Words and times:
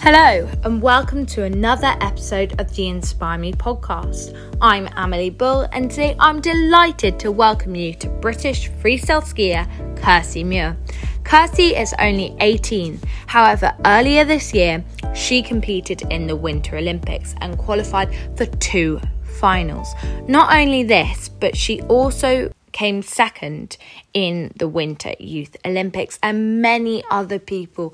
Hello, 0.00 0.48
and 0.62 0.80
welcome 0.80 1.26
to 1.26 1.42
another 1.42 1.92
episode 2.00 2.58
of 2.60 2.72
the 2.74 2.86
Inspire 2.86 3.36
Me 3.36 3.52
podcast. 3.52 4.32
I'm 4.60 4.88
Amelie 4.96 5.28
Bull, 5.30 5.68
and 5.72 5.90
today 5.90 6.14
I'm 6.20 6.40
delighted 6.40 7.18
to 7.18 7.32
welcome 7.32 7.74
you 7.74 7.92
to 7.94 8.08
British 8.08 8.70
freestyle 8.70 9.20
skier 9.20 9.66
Kirsty 9.96 10.44
Muir. 10.44 10.76
Kirsty 11.24 11.74
is 11.74 11.94
only 11.98 12.36
18, 12.38 13.00
however, 13.26 13.74
earlier 13.84 14.24
this 14.24 14.54
year 14.54 14.84
she 15.16 15.42
competed 15.42 16.02
in 16.12 16.28
the 16.28 16.36
Winter 16.36 16.76
Olympics 16.76 17.34
and 17.40 17.58
qualified 17.58 18.14
for 18.36 18.46
two 18.46 19.00
finals. 19.40 19.92
Not 20.28 20.54
only 20.56 20.84
this, 20.84 21.28
but 21.28 21.56
she 21.56 21.82
also 21.82 22.52
came 22.78 23.02
second 23.02 23.76
in 24.14 24.52
the 24.54 24.68
Winter 24.68 25.12
Youth 25.18 25.56
Olympics, 25.64 26.16
and 26.22 26.62
many 26.62 27.02
other 27.10 27.40
people 27.40 27.90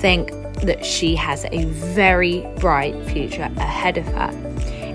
think 0.00 0.30
that 0.62 0.82
she 0.82 1.14
has 1.14 1.44
a 1.52 1.66
very 1.66 2.40
bright 2.58 2.96
future 3.10 3.50
ahead 3.58 3.98
of 3.98 4.06
her. 4.06 4.30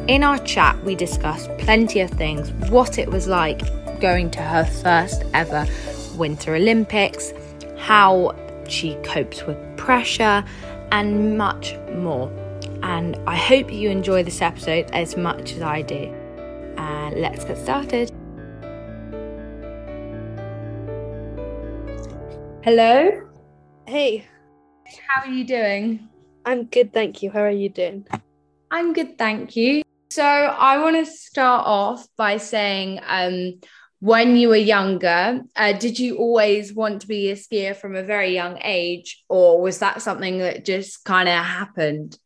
In 0.08 0.24
our 0.24 0.40
chat, 0.40 0.84
we 0.84 0.96
discussed 0.96 1.56
plenty 1.60 2.00
of 2.00 2.10
things 2.10 2.50
what 2.72 2.98
it 2.98 3.12
was 3.12 3.28
like 3.28 3.62
going 4.02 4.32
to 4.32 4.42
her 4.42 4.66
first 4.66 5.24
ever 5.36 5.68
Winter 6.16 6.56
Olympics, 6.56 7.32
how 7.78 8.36
she 8.68 8.96
copes 9.04 9.44
with 9.44 9.58
pressure, 9.78 10.44
and 10.92 11.38
much 11.38 11.76
more. 11.94 12.28
And 12.82 13.16
I 13.28 13.36
hope 13.36 13.72
you 13.72 13.92
enjoy 13.92 14.24
this 14.24 14.42
episode 14.42 14.90
as 14.94 15.16
much 15.16 15.54
as 15.54 15.62
I 15.62 15.84
do. 15.84 16.12
And 16.78 17.22
let's 17.22 17.44
get 17.46 17.58
started. 17.60 18.17
Hello. 22.68 23.10
Hey. 23.86 24.28
How 25.08 25.22
are 25.22 25.32
you 25.32 25.46
doing? 25.46 26.10
I'm 26.44 26.66
good, 26.66 26.92
thank 26.92 27.24
you. 27.24 27.32
How 27.32 27.40
are 27.40 27.50
you 27.50 27.70
doing? 27.70 28.06
I'm 28.70 28.92
good, 28.92 29.18
thank 29.18 29.56
you. 29.56 29.84
So 30.12 30.26
I 30.26 30.78
want 30.80 30.98
to 30.98 31.10
start 31.10 31.66
off 31.66 32.06
by 32.18 32.36
saying, 32.36 33.00
um, 33.08 33.62
when 34.02 34.36
you 34.36 34.50
were 34.50 34.58
younger, 34.58 35.44
uh, 35.56 35.72
did 35.80 35.98
you 35.98 36.18
always 36.18 36.74
want 36.74 37.04
to 37.04 37.08
be 37.08 37.32
a 37.32 37.36
skier 37.36 37.74
from 37.74 37.96
a 37.96 38.04
very 38.04 38.34
young 38.34 38.60
age, 38.62 39.24
or 39.30 39.62
was 39.62 39.80
that 39.80 40.02
something 40.02 40.40
that 40.40 40.66
just 40.66 41.06
kind 41.06 41.30
of 41.30 41.36
happened? 41.36 42.20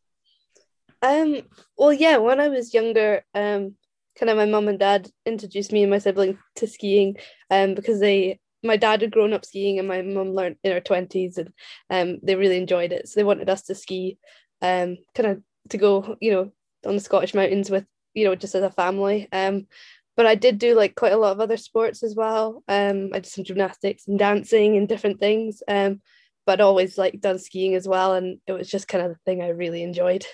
Um. 1.02 1.42
Well, 1.78 1.92
yeah. 1.92 2.16
When 2.16 2.40
I 2.40 2.48
was 2.48 2.74
younger, 2.74 3.24
um, 3.32 3.76
kind 4.18 4.28
of 4.28 4.36
my 4.36 4.46
mum 4.46 4.66
and 4.66 4.80
dad 4.80 5.08
introduced 5.24 5.70
me 5.70 5.82
and 5.82 5.92
my 5.92 5.98
sibling 5.98 6.36
to 6.56 6.66
skiing, 6.66 7.14
um, 7.48 7.76
because 7.76 8.00
they 8.00 8.40
my 8.62 8.76
dad 8.76 9.02
had 9.02 9.10
grown 9.10 9.32
up 9.32 9.44
skiing 9.44 9.78
and 9.78 9.88
my 9.88 10.02
mum 10.02 10.34
learned 10.34 10.56
in 10.62 10.72
her 10.72 10.80
20s 10.80 11.38
and 11.38 11.52
um, 11.90 12.18
they 12.22 12.36
really 12.36 12.56
enjoyed 12.58 12.92
it. 12.92 13.08
So 13.08 13.18
they 13.18 13.24
wanted 13.24 13.50
us 13.50 13.62
to 13.62 13.74
ski 13.74 14.18
um, 14.60 14.96
kind 15.14 15.28
of 15.30 15.42
to 15.70 15.78
go 15.78 16.16
you 16.20 16.32
know 16.32 16.52
on 16.86 16.94
the 16.94 17.00
scottish 17.00 17.34
mountains 17.34 17.70
with 17.70 17.84
you 18.14 18.24
know 18.24 18.34
just 18.34 18.54
as 18.54 18.62
a 18.62 18.70
family. 18.70 19.28
Um, 19.32 19.66
but 20.14 20.26
i 20.26 20.34
did 20.34 20.58
do 20.58 20.74
like 20.74 20.94
quite 20.94 21.12
a 21.12 21.16
lot 21.16 21.32
of 21.32 21.40
other 21.40 21.56
sports 21.56 22.02
as 22.02 22.14
well. 22.14 22.62
Um, 22.68 23.10
i 23.12 23.18
did 23.18 23.26
some 23.26 23.44
gymnastics 23.44 24.06
and 24.08 24.18
dancing 24.18 24.76
and 24.76 24.88
different 24.88 25.20
things 25.20 25.62
um, 25.68 26.00
but 26.46 26.60
always 26.60 26.98
like 26.98 27.20
done 27.20 27.38
skiing 27.38 27.74
as 27.74 27.86
well. 27.88 28.14
And 28.14 28.38
it 28.46 28.52
was 28.52 28.68
just 28.68 28.88
kind 28.88 29.04
of 29.04 29.12
the 29.12 29.18
thing 29.24 29.42
i 29.42 29.48
really 29.48 29.82
enjoyed 29.82 30.24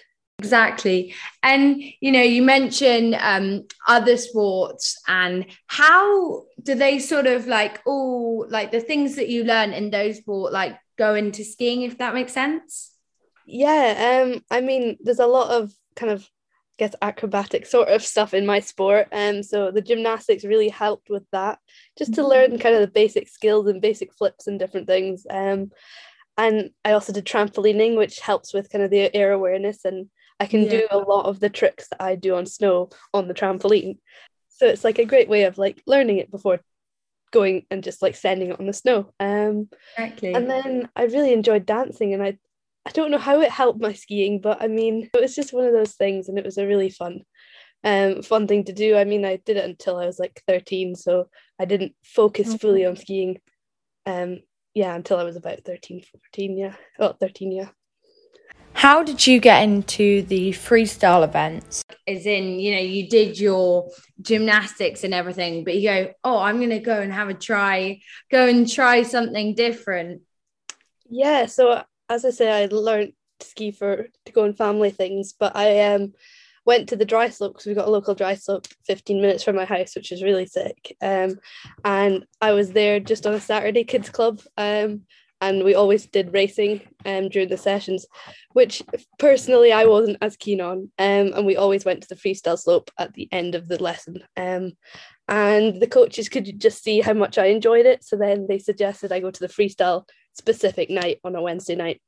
Exactly. 0.41 1.15
And, 1.43 1.83
you 2.01 2.13
know, 2.13 2.23
you 2.23 2.43
mentioned 2.43 3.17
um, 3.19 3.67
other 3.89 4.17
sports 4.17 5.01
and 5.09 5.47
how 5.67 6.45
do 6.63 6.77
they 6.77 7.01
sort 7.01 7.27
of 7.27 7.49
like, 7.49 7.81
oh, 7.87 8.47
like 8.49 8.71
the 8.71 8.81
things 8.81 9.17
that 9.17 9.29
you 9.29 9.43
learn 9.43 9.73
in 9.73 9.91
those 9.91 10.19
sports, 10.19 10.53
like 10.53 10.79
go 10.97 11.17
into 11.17 11.43
skiing, 11.43 11.83
if 11.83 11.99
that 11.99 12.15
makes 12.15 12.33
sense? 12.33 12.93
Yeah. 13.47 14.23
Um, 14.23 14.45
I 14.49 14.61
mean, 14.61 14.97
there's 15.01 15.19
a 15.19 15.27
lot 15.27 15.51
of 15.51 15.73
kind 15.97 16.13
of, 16.13 16.23
I 16.23 16.85
guess, 16.85 16.95
acrobatic 17.03 17.67
sort 17.67 17.89
of 17.89 18.05
stuff 18.05 18.33
in 18.33 18.47
my 18.47 18.61
sport. 18.61 19.09
Um, 19.11 19.43
so 19.43 19.73
the 19.73 19.83
gymnastics 19.83 20.45
really 20.45 20.69
helped 20.69 21.11
with 21.11 21.25
that, 21.33 21.59
just 21.99 22.15
to 22.15 22.25
learn 22.25 22.51
mm-hmm. 22.51 22.61
kind 22.61 22.77
of 22.77 22.81
the 22.83 22.87
basic 22.87 23.29
skills 23.29 23.67
and 23.67 23.83
basic 23.83 24.15
flips 24.15 24.47
and 24.47 24.57
different 24.57 24.87
things. 24.87 25.27
Um, 25.29 25.73
and 26.37 26.71
I 26.85 26.93
also 26.93 27.13
did 27.13 27.25
trampolining, 27.25 27.97
which 27.97 28.21
helps 28.21 28.55
with 28.55 28.71
kind 28.71 28.85
of 28.85 28.91
the 28.93 29.13
air 29.17 29.33
awareness 29.33 29.85
and 29.85 30.09
I 30.41 30.47
can 30.47 30.63
yeah. 30.63 30.71
do 30.71 30.87
a 30.91 30.99
lot 30.99 31.27
of 31.27 31.41
the 31.41 31.51
tricks 31.51 31.89
that 31.89 32.03
I 32.03 32.15
do 32.15 32.37
on 32.37 32.47
snow 32.47 32.91
on 33.13 33.29
the 33.29 33.35
trampoline. 33.35 33.99
So 34.49 34.67
it's 34.67 34.85
like 34.85 34.99
a 34.99 35.05
great 35.05 35.29
way 35.29 35.45
of 35.45 35.59
like 35.59 35.83
learning 35.87 36.19
it 36.19 36.31
before 36.31 36.61
going 37.31 37.67
and 37.71 37.85
just 37.85 38.03
like 38.03 38.17
sending 38.17 38.51
it 38.51 38.61
on 38.61 38.67
the 38.67 38.73
snow. 38.73 39.13
Um 39.21 39.69
exactly. 39.97 40.35
and 40.35 40.49
then 40.49 40.89
I 40.97 41.05
really 41.05 41.33
enjoyed 41.33 41.67
dancing 41.67 42.15
and 42.15 42.23
I 42.23 42.39
I 42.87 42.91
don't 42.91 43.11
know 43.11 43.19
how 43.19 43.41
it 43.41 43.51
helped 43.51 43.81
my 43.81 43.93
skiing, 43.93 44.41
but 44.41 44.63
I 44.63 44.69
mean 44.69 45.11
it 45.13 45.21
was 45.21 45.35
just 45.35 45.53
one 45.53 45.67
of 45.67 45.73
those 45.73 45.95
things 45.95 46.29
and 46.29 46.39
it 46.39 46.45
was 46.45 46.59
a 46.59 46.67
really 46.67 46.91
fun 46.91 47.23
um 47.85 48.23
fun 48.23 48.47
thing 48.47 48.65
to 48.65 48.73
do. 48.73 48.97
I 48.97 49.05
mean 49.05 49.25
I 49.25 49.37
did 49.37 49.57
it 49.57 49.65
until 49.65 49.97
I 49.97 50.07
was 50.07 50.19
like 50.19 50.43
13, 50.47 50.95
so 50.95 51.29
I 51.59 51.65
didn't 51.65 51.95
focus 52.05 52.55
fully 52.55 52.87
on 52.87 52.97
skiing. 52.97 53.41
Um 54.07 54.41
yeah, 54.75 54.95
until 54.95 55.19
I 55.19 55.25
was 55.25 55.37
about 55.37 55.65
13, 55.65 56.05
14, 56.33 56.57
yeah. 56.57 56.75
Oh, 57.01 57.13
13, 57.13 57.51
yeah. 57.51 57.71
How 58.73 59.03
did 59.03 59.27
you 59.27 59.41
get 59.41 59.63
into 59.63 60.23
the 60.23 60.51
freestyle 60.51 61.25
events? 61.25 61.83
As 62.07 62.27
in, 62.27 62.61
you 62.61 62.75
know, 62.75 62.81
you 62.81 63.09
did 63.09 63.39
your 63.39 63.91
gymnastics 64.23 65.05
and 65.05 65.13
everything, 65.13 65.65
but 65.65 65.75
you 65.75 65.89
go, 65.89 66.13
oh, 66.25 66.39
I'm 66.39 66.59
going 66.59 66.71
to 66.71 66.79
go 66.79 67.01
and 67.01 67.13
have 67.13 67.29
a 67.29 67.35
try, 67.35 68.01
go 68.31 68.47
and 68.47 68.71
try 68.71 69.03
something 69.03 69.55
different. 69.55 70.23
Yeah. 71.09 71.47
So, 71.47 71.83
as 72.09 72.25
I 72.25 72.31
say, 72.31 72.65
I 72.65 72.67
learned 72.67 73.13
to 73.41 73.47
ski 73.47 73.73
for 73.73 74.07
to 74.27 74.33
go 74.33 74.45
on 74.45 74.55
family 74.55 74.91
things, 74.91 75.33
but 75.33 75.57
I 75.57 75.95
um 75.95 76.15
went 76.69 76.91
to 76.91 76.97
the 76.97 77.05
dry 77.07 77.31
slope 77.31 77.55
because 77.55 77.67
we 77.67 77.73
got 77.73 77.89
a 77.89 77.91
local 77.91 78.15
dry 78.15 78.35
slope 78.35 78.67
15 78.87 79.23
minutes 79.23 79.43
from 79.43 79.57
my 79.57 79.65
house, 79.65 79.97
which 79.97 80.13
is 80.13 80.23
really 80.23 80.45
sick. 80.45 80.95
Um, 81.01 81.39
and 81.83 82.27
I 82.43 82.53
was 82.53 82.73
there 82.73 83.01
just 83.01 83.27
on 83.27 83.33
a 83.33 83.41
Saturday 83.41 83.85
kids 83.85 84.11
club. 84.11 84.43
Um, 84.59 85.07
and 85.41 85.65
we 85.65 85.75
always 85.75 86.07
did 86.07 86.33
racing 86.33 86.81
um, 87.07 87.29
during 87.29 87.49
the 87.49 87.57
sessions, 87.57 88.07
which 88.53 88.83
personally 89.19 89.73
I 89.73 89.85
wasn't 89.85 90.19
as 90.21 90.37
keen 90.37 90.61
on. 90.61 90.91
Um, 90.99 91.33
and 91.35 91.47
we 91.47 91.57
always 91.57 91.85
went 91.85 92.03
to 92.03 92.09
the 92.09 92.17
freestyle 92.17 92.59
slope 92.59 92.91
at 92.99 93.15
the 93.15 93.29
end 93.31 93.55
of 93.55 93.69
the 93.69 93.83
lesson. 93.83 94.23
Um, 94.37 94.73
and 95.29 95.81
the 95.81 95.87
coaches 95.87 96.29
could 96.29 96.59
just 96.59 96.83
see 96.83 97.01
how 97.01 97.13
much 97.13 97.39
I 97.39 97.47
enjoyed 97.47 97.87
it. 97.87 98.03
So 98.03 98.17
then 98.17 98.47
they 98.49 98.59
suggested 98.59 99.13
I 99.13 99.21
go 99.21 99.31
to 99.31 99.41
the 99.41 99.49
freestyle 99.49 100.09
specific 100.35 100.91
night 100.91 101.19
on 101.23 101.37
a 101.37 101.43
Wednesday 101.43 101.77
night. 101.77 102.01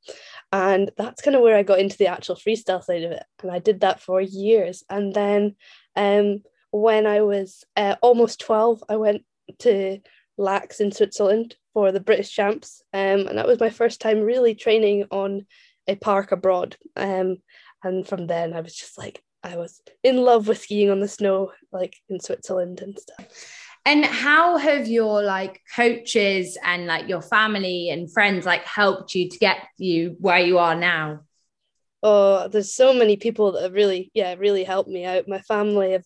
And 0.53 0.91
that's 0.97 1.23
kind 1.23 1.37
of 1.37 1.43
where 1.43 1.57
I 1.57 1.63
got 1.63 1.81
into 1.81 1.99
the 1.99 2.09
actual 2.09 2.37
freestyle 2.37 2.83
side 2.83 3.05
of 3.05 3.13
it. 3.13 3.23
And 3.43 3.53
I 3.53 3.59
did 3.59 3.81
that 3.81 4.01
for 4.01 4.21
years. 4.21 4.83
And 4.91 5.15
then 5.15 5.57
um, 5.95 6.43
when 6.73 7.07
I 7.07 7.23
was 7.23 7.65
uh, 7.77 7.97
almost 8.03 8.41
12, 8.41 8.85
I 8.89 8.97
went 8.97 9.25
to 9.61 9.99
Laax 10.39 10.81
in 10.81 10.91
Switzerland 10.91 11.57
for 11.73 11.93
the 11.93 12.01
British 12.01 12.31
Champs, 12.31 12.83
um, 12.93 13.27
and 13.27 13.39
that 13.39 13.47
was 13.47 13.61
my 13.61 13.71
first 13.71 14.01
time 14.01 14.21
really 14.21 14.55
training 14.55 15.07
on 15.11 15.47
a 15.87 15.97
park 15.97 16.33
abroad. 16.33 16.77
Um, 16.97 17.39
and 17.83 18.07
from 18.07 18.27
then, 18.27 18.53
I 18.53 18.61
was 18.61 18.75
just 18.75 18.99
like, 18.99 19.23
I 19.43 19.57
was 19.57 19.81
in 20.03 20.19
love 20.19 20.49
with 20.49 20.61
skiing 20.61 20.91
on 20.91 21.01
the 21.01 21.09
snow, 21.09 21.53
like 21.73 21.97
in 22.09 22.21
Switzerland 22.21 22.81
and 22.83 22.99
stuff. 22.99 23.27
And 23.87 24.05
how 24.05 24.59
have 24.59 24.89
your 24.89 25.23
like 25.23 25.61
coaches 25.75 26.59
and 26.63 26.87
like 26.87 27.09
your 27.09 27.23
family 27.23 27.89
and 27.89 28.13
friends 28.13 28.45
like 28.45 28.65
helped 28.65 29.15
you 29.15 29.31
to 29.31 29.39
get 29.39 29.57
you 29.79 30.17
where 30.21 30.39
you 30.39 30.59
are 30.59 30.75
now? 30.75 31.21
Oh, 32.03 32.49
there's 32.49 32.75
so 32.75 32.93
many 32.93 33.17
people 33.17 33.53
that 33.53 33.63
have 33.63 33.73
really, 33.73 34.11
yeah, 34.15 34.35
really 34.39 34.65
helped 34.65 34.91
me 34.91 35.05
out. 35.05 35.29
My 35.29 35.41
family 35.41 35.93
have 35.93 36.05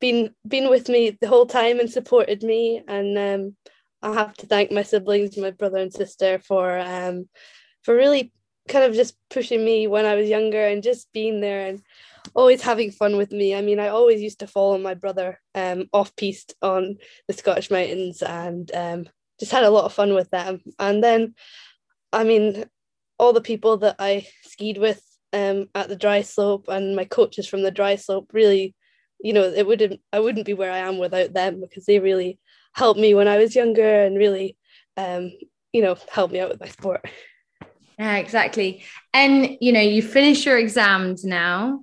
been 0.00 0.34
been 0.46 0.70
with 0.70 0.88
me 0.88 1.16
the 1.20 1.28
whole 1.28 1.46
time 1.46 1.80
and 1.80 1.90
supported 1.90 2.42
me, 2.42 2.82
and 2.86 3.18
um, 3.18 3.56
I 4.02 4.14
have 4.14 4.34
to 4.38 4.46
thank 4.46 4.70
my 4.70 4.82
siblings, 4.82 5.36
my 5.36 5.50
brother 5.50 5.78
and 5.78 5.92
sister, 5.92 6.38
for 6.38 6.78
um, 6.78 7.28
for 7.82 7.94
really 7.94 8.32
kind 8.68 8.84
of 8.84 8.94
just 8.94 9.16
pushing 9.30 9.64
me 9.64 9.86
when 9.86 10.04
I 10.04 10.14
was 10.14 10.28
younger 10.28 10.66
and 10.66 10.82
just 10.82 11.12
being 11.12 11.40
there 11.40 11.66
and 11.66 11.82
always 12.34 12.62
having 12.62 12.90
fun 12.90 13.16
with 13.16 13.32
me. 13.32 13.54
I 13.54 13.62
mean, 13.62 13.80
I 13.80 13.88
always 13.88 14.20
used 14.20 14.40
to 14.40 14.46
follow 14.46 14.78
my 14.78 14.94
brother 14.94 15.40
um, 15.54 15.88
off 15.92 16.14
piste 16.16 16.54
on 16.62 16.98
the 17.26 17.32
Scottish 17.32 17.70
mountains 17.70 18.22
and 18.22 18.70
um, 18.74 19.08
just 19.40 19.52
had 19.52 19.64
a 19.64 19.70
lot 19.70 19.84
of 19.84 19.92
fun 19.92 20.14
with 20.14 20.30
them. 20.30 20.60
And 20.78 21.02
then, 21.02 21.34
I 22.12 22.24
mean, 22.24 22.66
all 23.18 23.32
the 23.32 23.40
people 23.40 23.78
that 23.78 23.96
I 23.98 24.26
skied 24.44 24.78
with 24.78 25.02
um, 25.32 25.68
at 25.74 25.88
the 25.88 25.96
dry 25.96 26.22
slope 26.22 26.66
and 26.68 26.94
my 26.94 27.04
coaches 27.04 27.48
from 27.48 27.62
the 27.62 27.70
dry 27.70 27.96
slope 27.96 28.30
really, 28.32 28.74
you 29.20 29.32
know, 29.32 29.44
it 29.44 29.66
wouldn't 29.66 30.00
I 30.12 30.20
wouldn't 30.20 30.46
be 30.46 30.54
where 30.54 30.72
I 30.72 30.78
am 30.78 30.98
without 30.98 31.32
them 31.32 31.60
because 31.60 31.86
they 31.86 31.98
really 31.98 32.38
helped 32.72 33.00
me 33.00 33.14
when 33.14 33.28
I 33.28 33.38
was 33.38 33.54
younger 33.54 34.04
and 34.04 34.16
really, 34.16 34.56
um, 34.96 35.32
you 35.72 35.82
know, 35.82 35.96
helped 36.10 36.32
me 36.32 36.40
out 36.40 36.50
with 36.50 36.60
my 36.60 36.68
sport. 36.68 37.04
Yeah, 37.98 38.16
exactly. 38.16 38.84
And 39.12 39.56
you 39.60 39.72
know, 39.72 39.80
you 39.80 40.02
finish 40.02 40.46
your 40.46 40.58
exams 40.58 41.24
now. 41.24 41.82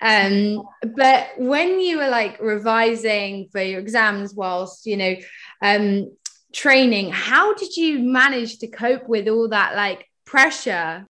Um, 0.00 0.62
but 0.96 1.28
when 1.38 1.80
you 1.80 1.98
were 1.98 2.08
like 2.08 2.40
revising 2.40 3.48
for 3.50 3.60
your 3.60 3.80
exams 3.80 4.32
whilst, 4.32 4.86
you 4.86 4.96
know, 4.96 5.16
um, 5.60 6.16
training, 6.52 7.10
how 7.10 7.54
did 7.54 7.76
you 7.76 7.98
manage 7.98 8.58
to 8.58 8.68
cope 8.68 9.08
with 9.08 9.28
all 9.28 9.48
that 9.48 9.74
like 9.74 10.08
pressure? 10.24 11.06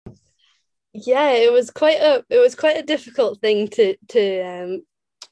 Yeah, 0.93 1.31
it 1.31 1.51
was 1.51 1.71
quite 1.71 1.99
a 1.99 2.23
it 2.29 2.39
was 2.39 2.55
quite 2.55 2.77
a 2.77 2.83
difficult 2.83 3.41
thing 3.41 3.67
to 3.69 3.95
to 4.09 4.41
um, 4.41 4.81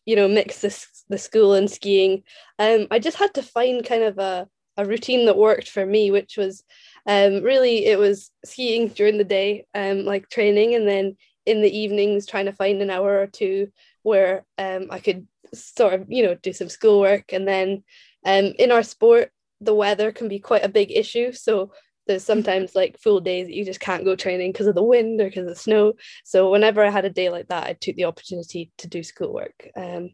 you 0.05 0.15
know 0.15 0.27
mix 0.27 0.61
this 0.61 1.03
the 1.09 1.17
school 1.17 1.53
and 1.53 1.69
skiing. 1.69 2.23
Um, 2.59 2.88
I 2.91 3.00
just 3.00 3.17
had 3.17 3.33
to 3.35 3.44
find 3.44 3.85
kind 3.85 4.03
of 4.03 4.17
a 4.17 4.47
a 4.77 4.85
routine 4.85 5.25
that 5.25 5.38
worked 5.38 5.69
for 5.69 5.85
me, 5.85 6.09
which 6.11 6.38
was 6.38 6.63
um, 7.05 7.44
really 7.44 7.85
it 7.85 8.00
was 8.00 8.31
skiing 8.44 8.88
during 8.88 9.17
the 9.17 9.23
day, 9.23 9.65
um, 9.75 10.05
like 10.05 10.29
training, 10.29 10.75
and 10.75 10.88
then 10.88 11.17
in 11.45 11.61
the 11.61 11.77
evenings 11.77 12.25
trying 12.25 12.45
to 12.45 12.53
find 12.53 12.81
an 12.81 12.89
hour 12.89 13.19
or 13.19 13.27
two 13.27 13.69
where 14.01 14.45
um, 14.57 14.88
I 14.89 15.00
could 15.00 15.27
sort 15.53 15.94
of 15.94 16.06
you 16.09 16.23
know 16.23 16.35
do 16.35 16.53
some 16.53 16.69
schoolwork, 16.69 17.33
and 17.33 17.47
then 17.47 17.83
um, 18.25 18.53
in 18.57 18.71
our 18.71 18.83
sport 18.83 19.31
the 19.61 19.73
weather 19.73 20.11
can 20.11 20.27
be 20.27 20.39
quite 20.39 20.65
a 20.65 20.69
big 20.69 20.91
issue, 20.91 21.31
so 21.31 21.71
there's 22.07 22.23
sometimes 22.23 22.75
like 22.75 23.00
full 23.00 23.19
days 23.19 23.47
that 23.47 23.55
you 23.55 23.65
just 23.65 23.79
can't 23.79 24.05
go 24.05 24.15
training 24.15 24.51
because 24.51 24.67
of 24.67 24.75
the 24.75 24.83
wind 24.83 25.21
or 25.21 25.25
because 25.25 25.44
of 25.44 25.50
the 25.50 25.55
snow. 25.55 25.94
So 26.23 26.51
whenever 26.51 26.83
I 26.83 26.89
had 26.89 27.05
a 27.05 27.09
day 27.09 27.29
like 27.29 27.47
that, 27.47 27.67
I 27.67 27.73
took 27.73 27.95
the 27.95 28.05
opportunity 28.05 28.71
to 28.79 28.88
do 28.88 29.03
schoolwork. 29.03 29.69
Um, 29.75 30.09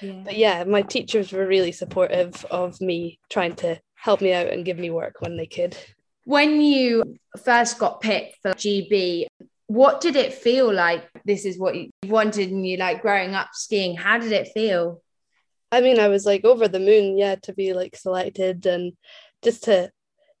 yeah. 0.00 0.22
But 0.24 0.36
yeah, 0.36 0.64
my 0.64 0.82
teachers 0.82 1.32
were 1.32 1.46
really 1.46 1.72
supportive 1.72 2.44
of 2.50 2.80
me 2.80 3.18
trying 3.30 3.56
to 3.56 3.80
help 3.94 4.20
me 4.20 4.32
out 4.32 4.48
and 4.48 4.64
give 4.64 4.78
me 4.78 4.90
work 4.90 5.16
when 5.20 5.36
they 5.36 5.46
could. 5.46 5.76
When 6.24 6.60
you 6.60 7.16
first 7.42 7.78
got 7.78 8.00
picked 8.00 8.40
for 8.40 8.52
GB, 8.52 9.26
what 9.66 10.00
did 10.00 10.16
it 10.16 10.34
feel 10.34 10.72
like? 10.72 11.08
This 11.24 11.44
is 11.44 11.58
what 11.58 11.74
you 11.74 11.90
wanted, 12.04 12.50
and 12.50 12.66
you 12.66 12.76
like 12.76 13.02
growing 13.02 13.34
up 13.34 13.48
skiing. 13.52 13.96
How 13.96 14.18
did 14.18 14.32
it 14.32 14.48
feel? 14.54 15.02
I 15.72 15.80
mean, 15.80 15.98
I 15.98 16.08
was 16.08 16.24
like 16.24 16.44
over 16.44 16.68
the 16.68 16.78
moon, 16.78 17.18
yeah, 17.18 17.36
to 17.42 17.52
be 17.52 17.72
like 17.72 17.96
selected 17.96 18.64
and 18.66 18.92
just 19.42 19.64
to 19.64 19.90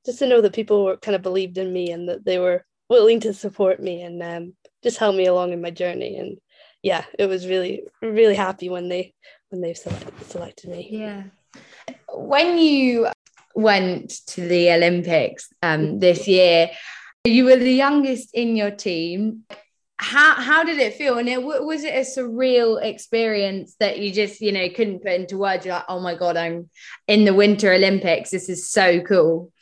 just 0.04 0.18
to 0.18 0.26
know 0.26 0.40
that 0.40 0.52
people 0.52 0.84
were 0.84 0.96
kind 0.96 1.14
of 1.14 1.22
believed 1.22 1.58
in 1.58 1.72
me 1.72 1.90
and 1.90 2.08
that 2.08 2.24
they 2.24 2.38
were 2.38 2.64
willing 2.88 3.20
to 3.20 3.32
support 3.32 3.80
me 3.80 4.02
and 4.02 4.22
um, 4.22 4.54
just 4.82 4.98
help 4.98 5.16
me 5.16 5.26
along 5.26 5.52
in 5.52 5.62
my 5.62 5.70
journey. 5.70 6.16
And 6.16 6.38
yeah, 6.82 7.04
it 7.18 7.26
was 7.26 7.46
really 7.46 7.84
really 8.02 8.34
happy 8.34 8.68
when 8.68 8.88
they 8.88 9.14
when 9.48 9.60
they 9.60 9.74
selected, 9.74 10.12
selected 10.26 10.70
me. 10.70 10.88
Yeah. 10.90 11.24
When 12.12 12.58
you 12.58 13.08
went 13.54 14.10
to 14.26 14.46
the 14.46 14.72
Olympics 14.72 15.48
um, 15.62 16.00
this 16.00 16.26
year, 16.28 16.70
you 17.24 17.44
were 17.44 17.56
the 17.56 17.72
youngest 17.72 18.30
in 18.34 18.56
your 18.56 18.70
team. 18.70 19.44
How 19.96 20.34
how 20.34 20.64
did 20.64 20.78
it 20.78 20.94
feel? 20.94 21.18
And 21.18 21.28
it, 21.28 21.42
was 21.42 21.84
it 21.84 21.94
a 21.94 22.00
surreal 22.00 22.82
experience 22.82 23.76
that 23.80 23.98
you 23.98 24.12
just 24.12 24.40
you 24.40 24.52
know 24.52 24.68
couldn't 24.68 25.02
put 25.02 25.12
into 25.12 25.38
words? 25.38 25.64
You're 25.64 25.76
like, 25.76 25.84
oh 25.88 26.00
my 26.00 26.14
god, 26.14 26.36
I'm 26.36 26.68
in 27.08 27.24
the 27.24 27.32
Winter 27.32 27.72
Olympics. 27.72 28.30
This 28.30 28.48
is 28.48 28.68
so 28.68 29.00
cool. 29.00 29.52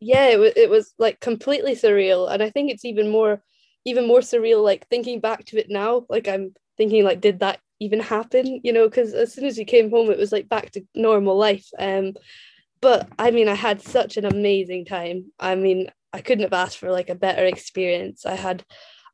Yeah, 0.00 0.28
it 0.28 0.38
was 0.38 0.52
it 0.56 0.70
was 0.70 0.94
like 0.98 1.20
completely 1.20 1.74
surreal, 1.74 2.30
and 2.30 2.42
I 2.42 2.50
think 2.50 2.70
it's 2.70 2.84
even 2.84 3.10
more 3.10 3.42
even 3.84 4.06
more 4.06 4.20
surreal 4.20 4.62
like 4.62 4.86
thinking 4.88 5.20
back 5.20 5.44
to 5.46 5.58
it 5.58 5.66
now. 5.68 6.06
Like 6.08 6.28
I'm 6.28 6.54
thinking 6.76 7.04
like, 7.04 7.20
did 7.20 7.40
that 7.40 7.60
even 7.80 8.00
happen? 8.00 8.60
You 8.64 8.72
know, 8.72 8.88
because 8.88 9.14
as 9.14 9.32
soon 9.34 9.44
as 9.46 9.58
we 9.58 9.64
came 9.64 9.90
home, 9.90 10.10
it 10.10 10.18
was 10.18 10.32
like 10.32 10.48
back 10.48 10.70
to 10.72 10.82
normal 10.94 11.36
life. 11.36 11.66
Um, 11.78 12.14
but 12.80 13.08
I 13.18 13.30
mean, 13.30 13.48
I 13.48 13.54
had 13.54 13.82
such 13.82 14.16
an 14.16 14.24
amazing 14.24 14.86
time. 14.86 15.32
I 15.38 15.54
mean, 15.54 15.88
I 16.12 16.20
couldn't 16.22 16.44
have 16.44 16.52
asked 16.52 16.78
for 16.78 16.90
like 16.90 17.10
a 17.10 17.14
better 17.14 17.44
experience. 17.44 18.26
I 18.26 18.34
had 18.36 18.64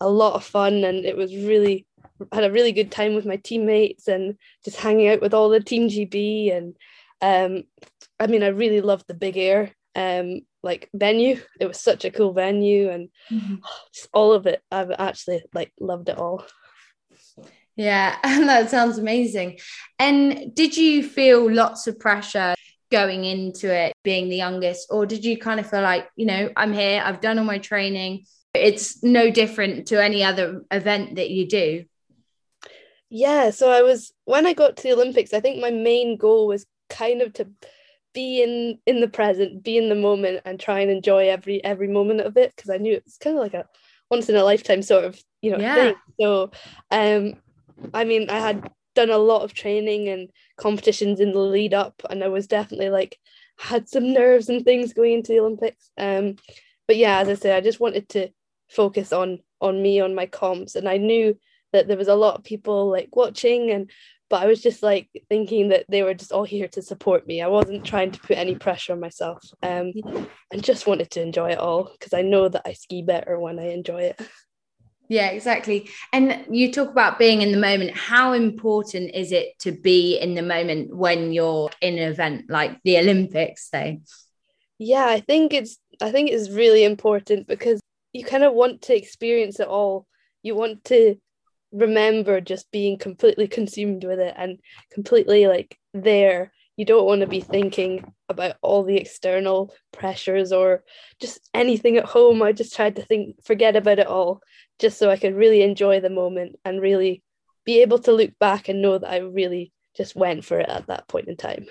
a 0.00 0.08
lot 0.08 0.34
of 0.34 0.44
fun 0.44 0.84
and 0.84 1.04
it 1.04 1.16
was 1.16 1.34
really 1.34 1.86
had 2.32 2.44
a 2.44 2.52
really 2.52 2.72
good 2.72 2.90
time 2.92 3.14
with 3.14 3.26
my 3.26 3.36
teammates 3.36 4.08
and 4.08 4.36
just 4.64 4.76
hanging 4.78 5.08
out 5.08 5.20
with 5.20 5.34
all 5.34 5.48
the 5.48 5.60
team 5.60 5.88
GB 5.88 6.54
and 6.54 6.76
um 7.22 7.64
I 8.20 8.26
mean 8.26 8.42
I 8.42 8.48
really 8.48 8.80
loved 8.82 9.06
the 9.08 9.14
big 9.14 9.36
air 9.36 9.72
um 9.96 10.42
like 10.62 10.90
venue. 10.92 11.40
It 11.58 11.66
was 11.66 11.80
such 11.80 12.04
a 12.04 12.10
cool 12.10 12.32
venue 12.32 12.90
and 12.90 13.08
mm-hmm. 13.30 13.56
all 14.12 14.32
of 14.32 14.46
it. 14.46 14.62
I've 14.70 14.90
actually 14.90 15.42
like 15.54 15.72
loved 15.80 16.08
it 16.10 16.18
all. 16.18 16.44
Yeah 17.74 18.16
And 18.24 18.48
that 18.48 18.70
sounds 18.70 18.98
amazing. 18.98 19.58
And 19.98 20.54
did 20.54 20.76
you 20.76 21.02
feel 21.02 21.50
lots 21.50 21.86
of 21.86 21.98
pressure 21.98 22.54
going 22.90 23.24
into 23.24 23.74
it 23.74 23.94
being 24.04 24.28
the 24.28 24.36
youngest? 24.36 24.88
Or 24.90 25.06
did 25.06 25.24
you 25.24 25.38
kind 25.38 25.58
of 25.58 25.68
feel 25.68 25.82
like 25.82 26.08
you 26.14 26.26
know 26.26 26.50
i'm 26.56 26.72
here 26.72 27.02
i've 27.04 27.20
done 27.20 27.38
all 27.38 27.44
my 27.44 27.58
training 27.58 28.24
it's 28.54 29.02
no 29.02 29.30
different 29.30 29.88
to 29.88 30.02
any 30.02 30.22
other 30.22 30.62
event 30.70 31.16
that 31.16 31.30
you 31.30 31.48
do? 31.48 31.84
Yeah 33.08 33.50
so 33.50 33.70
i 33.70 33.82
was 33.82 34.12
when 34.24 34.46
i 34.46 34.52
got 34.52 34.76
to 34.76 34.82
the 34.82 34.92
olympics 34.92 35.32
i 35.32 35.40
think 35.40 35.60
my 35.60 35.70
main 35.70 36.16
goal 36.16 36.48
was 36.48 36.66
kind 36.88 37.22
of 37.22 37.32
to 37.34 37.48
be 38.16 38.42
in 38.42 38.78
in 38.86 39.00
the 39.02 39.08
present 39.08 39.62
be 39.62 39.76
in 39.76 39.90
the 39.90 39.94
moment 39.94 40.40
and 40.46 40.58
try 40.58 40.80
and 40.80 40.90
enjoy 40.90 41.28
every 41.28 41.62
every 41.62 41.86
moment 41.86 42.20
of 42.20 42.36
it 42.38 42.50
because 42.56 42.70
i 42.70 42.78
knew 42.78 42.94
it's 42.94 43.18
kind 43.18 43.36
of 43.36 43.42
like 43.42 43.52
a 43.52 43.66
once 44.10 44.30
in 44.30 44.36
a 44.36 44.42
lifetime 44.42 44.80
sort 44.80 45.04
of 45.04 45.20
you 45.42 45.50
know 45.50 45.58
yeah. 45.58 45.74
thing 45.74 45.94
so 46.18 46.50
um 46.90 47.34
i 47.92 48.04
mean 48.04 48.30
i 48.30 48.38
had 48.38 48.70
done 48.96 49.10
a 49.10 49.18
lot 49.18 49.42
of 49.42 49.54
training 49.54 50.08
and 50.08 50.30
competitions 50.56 51.20
in 51.20 51.32
the 51.32 51.38
lead 51.38 51.72
up 51.72 52.02
and 52.10 52.24
I 52.24 52.28
was 52.28 52.48
definitely 52.48 52.90
like 52.90 53.16
had 53.58 53.88
some 53.88 54.12
nerves 54.12 54.48
and 54.48 54.64
things 54.64 54.92
going 54.92 55.12
into 55.12 55.32
the 55.32 55.40
Olympics. 55.40 55.90
Um, 55.96 56.36
but 56.88 56.96
yeah, 56.96 57.20
as 57.20 57.28
I 57.28 57.34
say, 57.34 57.56
I 57.56 57.60
just 57.60 57.78
wanted 57.78 58.08
to 58.10 58.30
focus 58.68 59.12
on 59.12 59.38
on 59.60 59.80
me 59.80 60.00
on 60.00 60.14
my 60.14 60.26
comps 60.26 60.74
and 60.74 60.88
I 60.88 60.96
knew 60.96 61.38
that 61.76 61.88
there 61.88 61.96
was 61.96 62.08
a 62.08 62.14
lot 62.14 62.36
of 62.36 62.44
people 62.44 62.90
like 62.90 63.14
watching 63.14 63.70
and 63.70 63.90
but 64.28 64.42
I 64.42 64.46
was 64.46 64.60
just 64.60 64.82
like 64.82 65.08
thinking 65.28 65.68
that 65.68 65.84
they 65.88 66.02
were 66.02 66.14
just 66.14 66.32
all 66.32 66.44
here 66.44 66.66
to 66.68 66.82
support 66.82 67.26
me. 67.26 67.40
I 67.40 67.46
wasn't 67.46 67.84
trying 67.84 68.10
to 68.10 68.20
put 68.20 68.36
any 68.36 68.56
pressure 68.56 68.92
on 68.92 68.98
myself. 68.98 69.48
Um, 69.62 69.92
and 70.52 70.64
just 70.64 70.86
wanted 70.86 71.12
to 71.12 71.22
enjoy 71.22 71.50
it 71.50 71.58
all 71.58 71.92
because 71.92 72.12
I 72.12 72.22
know 72.22 72.48
that 72.48 72.62
I 72.64 72.72
ski 72.72 73.02
better 73.02 73.38
when 73.38 73.58
I 73.58 73.68
enjoy 73.68 74.02
it. 74.02 74.20
Yeah, 75.08 75.28
exactly. 75.28 75.88
And 76.12 76.46
you 76.50 76.72
talk 76.72 76.90
about 76.90 77.16
being 77.16 77.40
in 77.40 77.52
the 77.52 77.58
moment. 77.58 77.96
How 77.96 78.32
important 78.32 79.14
is 79.14 79.30
it 79.30 79.56
to 79.60 79.70
be 79.70 80.18
in 80.18 80.34
the 80.34 80.42
moment 80.42 80.92
when 80.92 81.32
you're 81.32 81.70
in 81.80 81.98
an 81.98 82.10
event 82.10 82.46
like 82.48 82.82
the 82.82 82.98
Olympics, 82.98 83.70
say? 83.70 84.00
Yeah, 84.78 85.06
I 85.06 85.20
think 85.20 85.54
it's 85.54 85.78
I 86.02 86.10
think 86.10 86.30
it's 86.30 86.50
really 86.50 86.82
important 86.82 87.46
because 87.46 87.80
you 88.12 88.24
kind 88.24 88.42
of 88.42 88.52
want 88.52 88.82
to 88.82 88.96
experience 88.96 89.60
it 89.60 89.68
all. 89.68 90.08
You 90.42 90.56
want 90.56 90.82
to 90.86 91.14
remember 91.72 92.40
just 92.40 92.70
being 92.70 92.98
completely 92.98 93.48
consumed 93.48 94.04
with 94.04 94.18
it 94.18 94.34
and 94.36 94.58
completely 94.90 95.46
like 95.46 95.78
there. 95.94 96.52
You 96.76 96.84
don't 96.84 97.06
want 97.06 97.22
to 97.22 97.26
be 97.26 97.40
thinking 97.40 98.12
about 98.28 98.56
all 98.60 98.82
the 98.82 98.96
external 98.96 99.72
pressures 99.92 100.52
or 100.52 100.84
just 101.20 101.40
anything 101.54 101.96
at 101.96 102.04
home. 102.04 102.42
I 102.42 102.52
just 102.52 102.74
tried 102.74 102.96
to 102.96 103.04
think 103.04 103.42
forget 103.44 103.76
about 103.76 103.98
it 103.98 104.06
all 104.06 104.40
just 104.78 104.98
so 104.98 105.08
I 105.08 105.16
could 105.16 105.34
really 105.34 105.62
enjoy 105.62 106.00
the 106.00 106.10
moment 106.10 106.56
and 106.64 106.80
really 106.80 107.22
be 107.64 107.80
able 107.82 107.98
to 108.00 108.12
look 108.12 108.38
back 108.38 108.68
and 108.68 108.82
know 108.82 108.98
that 108.98 109.10
I 109.10 109.18
really 109.18 109.72
just 109.96 110.14
went 110.14 110.44
for 110.44 110.60
it 110.60 110.68
at 110.68 110.86
that 110.88 111.08
point 111.08 111.28
in 111.28 111.36
time. 111.36 111.66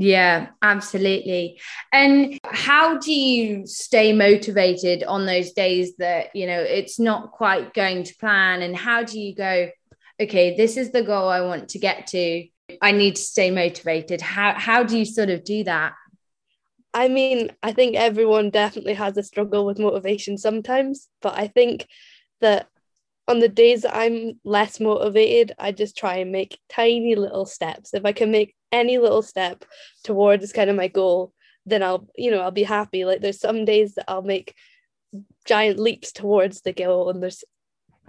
Yeah, 0.00 0.50
absolutely. 0.62 1.60
And 1.92 2.38
how 2.44 2.98
do 2.98 3.12
you 3.12 3.66
stay 3.66 4.12
motivated 4.12 5.02
on 5.02 5.26
those 5.26 5.50
days 5.50 5.96
that, 5.96 6.36
you 6.36 6.46
know, 6.46 6.60
it's 6.60 7.00
not 7.00 7.32
quite 7.32 7.74
going 7.74 8.04
to 8.04 8.14
plan? 8.14 8.62
And 8.62 8.76
how 8.76 9.02
do 9.02 9.18
you 9.18 9.34
go, 9.34 9.70
okay, 10.20 10.56
this 10.56 10.76
is 10.76 10.92
the 10.92 11.02
goal 11.02 11.28
I 11.28 11.40
want 11.40 11.70
to 11.70 11.80
get 11.80 12.06
to. 12.08 12.46
I 12.80 12.92
need 12.92 13.16
to 13.16 13.22
stay 13.22 13.50
motivated. 13.50 14.20
How 14.20 14.54
how 14.54 14.84
do 14.84 14.96
you 14.96 15.04
sort 15.04 15.30
of 15.30 15.42
do 15.42 15.64
that? 15.64 15.94
I 16.94 17.08
mean, 17.08 17.50
I 17.64 17.72
think 17.72 17.96
everyone 17.96 18.50
definitely 18.50 18.94
has 18.94 19.16
a 19.16 19.24
struggle 19.24 19.66
with 19.66 19.80
motivation 19.80 20.38
sometimes, 20.38 21.08
but 21.22 21.36
I 21.36 21.48
think 21.48 21.88
that 22.40 22.68
on 23.28 23.40
the 23.40 23.48
days 23.48 23.82
that 23.82 23.94
I'm 23.94 24.40
less 24.42 24.80
motivated, 24.80 25.52
I 25.58 25.70
just 25.70 25.96
try 25.96 26.16
and 26.16 26.32
make 26.32 26.58
tiny 26.70 27.14
little 27.14 27.44
steps. 27.44 27.92
If 27.92 28.06
I 28.06 28.12
can 28.12 28.30
make 28.30 28.56
any 28.72 28.96
little 28.96 29.22
step 29.22 29.66
towards 30.02 30.52
kind 30.52 30.70
of 30.70 30.76
my 30.76 30.88
goal, 30.88 31.32
then 31.66 31.82
I'll, 31.82 32.08
you 32.16 32.30
know, 32.30 32.40
I'll 32.40 32.50
be 32.50 32.62
happy. 32.62 33.04
Like 33.04 33.20
there's 33.20 33.38
some 33.38 33.66
days 33.66 33.94
that 33.94 34.06
I'll 34.08 34.22
make 34.22 34.54
giant 35.44 35.78
leaps 35.78 36.10
towards 36.10 36.62
the 36.62 36.72
goal, 36.72 37.10
and 37.10 37.22
there's 37.22 37.44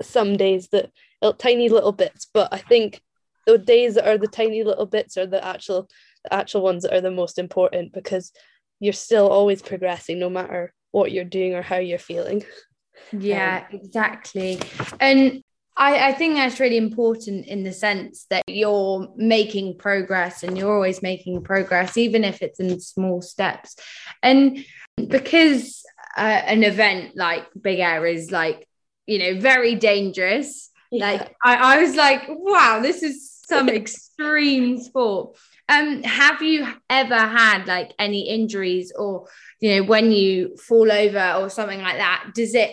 some 0.01 0.37
days 0.37 0.69
that 0.69 0.89
uh, 1.21 1.33
tiny 1.33 1.67
little 1.67 1.91
bits. 1.91 2.27
But 2.33 2.53
I 2.53 2.57
think 2.57 3.01
the 3.45 3.57
days 3.57 3.95
that 3.95 4.07
are 4.07 4.17
the 4.17 4.27
tiny 4.27 4.63
little 4.63 4.85
bits 4.85 5.17
are 5.17 5.27
the 5.27 5.43
actual 5.45 5.89
the 6.23 6.33
actual 6.33 6.61
ones 6.61 6.83
that 6.83 6.93
are 6.93 7.01
the 7.01 7.11
most 7.11 7.37
important 7.37 7.91
because 7.93 8.31
you're 8.79 8.93
still 8.93 9.27
always 9.27 9.61
progressing 9.61 10.19
no 10.19 10.29
matter 10.29 10.73
what 10.91 11.11
you're 11.11 11.25
doing 11.25 11.55
or 11.55 11.61
how 11.61 11.77
you're 11.77 11.99
feeling. 11.99 12.45
Yeah, 13.11 13.65
um, 13.71 13.79
exactly. 13.79 14.59
And 14.99 15.43
I, 15.79 16.09
I 16.09 16.13
think 16.13 16.35
that's 16.35 16.59
really 16.59 16.77
important 16.77 17.47
in 17.47 17.63
the 17.63 17.71
sense 17.71 18.25
that 18.29 18.43
you're 18.47 19.07
making 19.15 19.77
progress 19.77 20.43
and 20.43 20.57
you're 20.57 20.73
always 20.73 21.01
making 21.01 21.43
progress, 21.43 21.95
even 21.95 22.25
if 22.25 22.41
it's 22.41 22.59
in 22.59 22.79
small 22.81 23.21
steps. 23.21 23.77
And 24.21 24.65
because 25.07 25.81
uh, 26.17 26.41
an 26.45 26.63
event 26.63 27.15
like 27.15 27.45
Big 27.59 27.79
Air 27.79 28.05
is 28.05 28.29
like, 28.29 28.67
you 29.07 29.19
know, 29.19 29.39
very 29.39 29.75
dangerous, 29.75 30.69
yeah. 30.91 31.11
like 31.11 31.35
I, 31.43 31.77
I 31.77 31.81
was 31.81 31.95
like, 31.95 32.23
wow, 32.27 32.81
this 32.81 33.01
is 33.01 33.39
some 33.45 33.69
extreme 33.69 34.79
sport. 34.79 35.37
Um, 35.69 36.03
have 36.03 36.41
you 36.41 36.67
ever 36.89 37.15
had 37.15 37.67
like 37.67 37.93
any 37.99 38.27
injuries 38.27 38.91
or 38.95 39.27
you 39.59 39.75
know 39.75 39.83
when 39.83 40.11
you 40.11 40.57
fall 40.57 40.91
over 40.91 41.35
or 41.39 41.49
something 41.49 41.79
like 41.79 41.97
that? 41.97 42.31
Does 42.33 42.55
it 42.55 42.71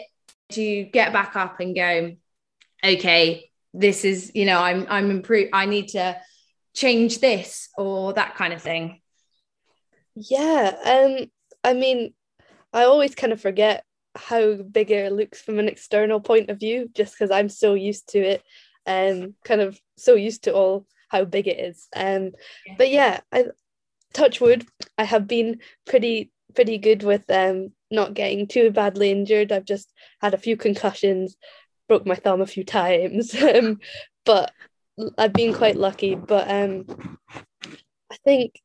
to 0.51 0.85
get 0.85 1.13
back 1.13 1.37
up 1.37 1.61
and 1.61 1.75
go, 1.75 2.17
okay, 2.85 3.51
this 3.75 4.05
is, 4.05 4.33
you 4.35 4.45
know, 4.45 4.61
I'm 4.61 4.87
I'm 4.89 5.11
improved. 5.11 5.51
I 5.53 5.67
need 5.67 5.89
to 5.89 6.17
change 6.75 7.21
this 7.21 7.69
or 7.77 8.13
that 8.15 8.35
kind 8.35 8.53
of 8.53 8.63
thing. 8.63 9.01
Yeah. 10.15 10.77
Um, 10.85 11.31
I 11.63 11.75
mean, 11.75 12.15
I 12.73 12.85
always 12.85 13.15
kind 13.15 13.33
of 13.33 13.41
forget 13.41 13.85
how 14.15 14.55
big 14.55 14.91
it 14.91 15.13
looks 15.13 15.41
from 15.43 15.59
an 15.59 15.69
external 15.69 16.21
point 16.21 16.49
of 16.49 16.59
view, 16.59 16.89
just 16.95 17.15
because 17.15 17.31
I'm 17.31 17.49
so 17.49 17.75
used 17.75 18.09
to 18.11 18.19
it 18.19 18.43
and 18.87 19.25
um, 19.25 19.35
kind 19.45 19.61
of 19.61 19.79
so 19.97 20.15
used 20.15 20.45
to 20.45 20.55
all 20.55 20.87
how 21.09 21.25
big 21.25 21.49
it 21.49 21.59
is. 21.59 21.89
Um, 21.95 22.33
but 22.79 22.91
yeah, 22.91 23.21
I 23.33 23.47
touch 24.15 24.41
wood. 24.41 24.67
I 24.97 25.05
have 25.05 25.27
been 25.27 25.61
pretty 25.87 26.31
pretty 26.55 26.79
good 26.79 27.03
with 27.03 27.29
um 27.31 27.73
not 27.91 28.15
getting 28.15 28.47
too 28.47 28.71
badly 28.71 29.11
injured. 29.11 29.53
I've 29.53 29.65
just 29.65 29.93
had 30.21 30.35
a 30.35 30.39
few 30.39 30.57
concussions, 30.57 31.37
broke 31.89 32.07
my 32.07 32.15
thumb 32.15 32.41
a 32.41 32.47
few 32.47 32.65
times, 32.65 33.35
um, 33.43 33.81
but 34.25 34.53
I've 35.19 35.33
been 35.33 35.55
quite 35.55 35.77
lucky. 35.77 36.15
But 36.15 36.51
um, 36.51 37.19
I 38.11 38.17
think 38.25 38.61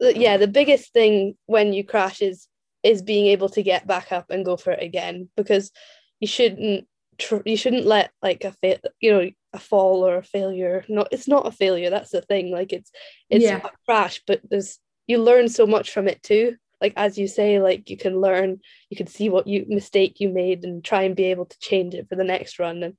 that, 0.00 0.16
yeah, 0.16 0.36
the 0.36 0.48
biggest 0.48 0.92
thing 0.92 1.36
when 1.46 1.72
you 1.72 1.84
crash 1.84 2.22
is 2.22 2.48
is 2.82 3.00
being 3.00 3.26
able 3.28 3.48
to 3.48 3.62
get 3.62 3.86
back 3.86 4.12
up 4.12 4.26
and 4.30 4.44
go 4.44 4.56
for 4.56 4.70
it 4.70 4.82
again 4.82 5.28
because 5.36 5.72
you 6.20 6.28
shouldn't 6.28 6.86
tr- 7.18 7.46
you 7.46 7.56
shouldn't 7.56 7.86
let 7.86 8.10
like 8.22 8.44
a 8.44 8.52
fa- 8.52 8.80
you 9.00 9.10
know 9.10 9.30
a 9.52 9.58
fall 9.58 10.06
or 10.06 10.18
a 10.18 10.22
failure 10.22 10.84
not 10.88 11.08
it's 11.10 11.26
not 11.26 11.46
a 11.46 11.50
failure 11.50 11.90
that's 11.90 12.10
the 12.10 12.20
thing 12.20 12.50
like 12.50 12.72
it's 12.72 12.90
it's 13.30 13.44
yeah. 13.44 13.60
a 13.64 13.70
crash 13.86 14.20
but 14.26 14.40
there's 14.50 14.78
you 15.06 15.18
learn 15.18 15.48
so 15.48 15.66
much 15.66 15.90
from 15.90 16.08
it 16.08 16.22
too 16.22 16.56
like 16.80 16.92
as 16.96 17.18
you 17.18 17.26
say 17.26 17.60
like 17.60 17.88
you 17.90 17.96
can 17.96 18.20
learn 18.20 18.60
you 18.90 18.96
can 18.96 19.06
see 19.06 19.28
what 19.28 19.46
you 19.46 19.64
mistake 19.68 20.20
you 20.20 20.28
made 20.28 20.64
and 20.64 20.84
try 20.84 21.02
and 21.02 21.16
be 21.16 21.24
able 21.24 21.46
to 21.46 21.58
change 21.58 21.94
it 21.94 22.08
for 22.08 22.16
the 22.16 22.24
next 22.24 22.58
run. 22.58 22.82
And 22.82 22.94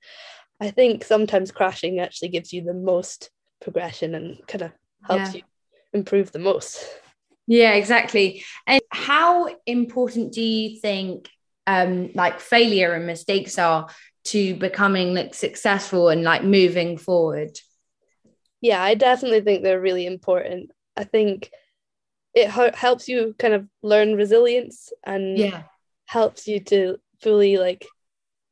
i 0.60 0.72
think 0.72 1.04
sometimes 1.04 1.52
crashing 1.52 2.00
actually 2.00 2.30
gives 2.30 2.54
you 2.54 2.64
the 2.64 2.74
most 2.74 3.30
progression 3.62 4.16
and 4.16 4.40
kind 4.48 4.64
of 4.64 4.72
helps 5.04 5.34
yeah. 5.34 5.40
you 5.40 5.42
improve 5.94 6.32
the 6.32 6.40
most. 6.40 6.88
Yeah 7.48 7.74
exactly. 7.74 8.44
And 8.66 8.82
how 8.90 9.56
important 9.66 10.34
do 10.34 10.42
you 10.42 10.80
think 10.80 11.30
um 11.68 12.12
like 12.14 12.40
failure 12.40 12.94
and 12.94 13.08
mistakes 13.08 13.58
are 13.58 13.88
to 14.26 14.56
becoming 14.56 15.14
like 15.14 15.34
successful 15.34 16.10
and 16.10 16.24
like 16.24 16.44
moving 16.44 16.98
forward? 16.98 17.58
Yeah 18.62 18.82
i 18.82 18.96
definitely 18.96 19.42
think 19.42 19.64
they're 19.64 19.82
really 19.82 20.06
important. 20.06 20.72
I 20.98 21.04
think 21.04 21.52
it 22.36 22.50
helps 22.50 23.08
you 23.08 23.34
kind 23.40 23.54
of 23.54 23.68
learn 23.82 24.16
resilience 24.16 24.92
and 25.06 25.38
yeah 25.38 25.64
helps 26.08 26.48
you 26.48 26.60
to 26.60 26.98
fully 27.24 27.58
like 27.58 27.84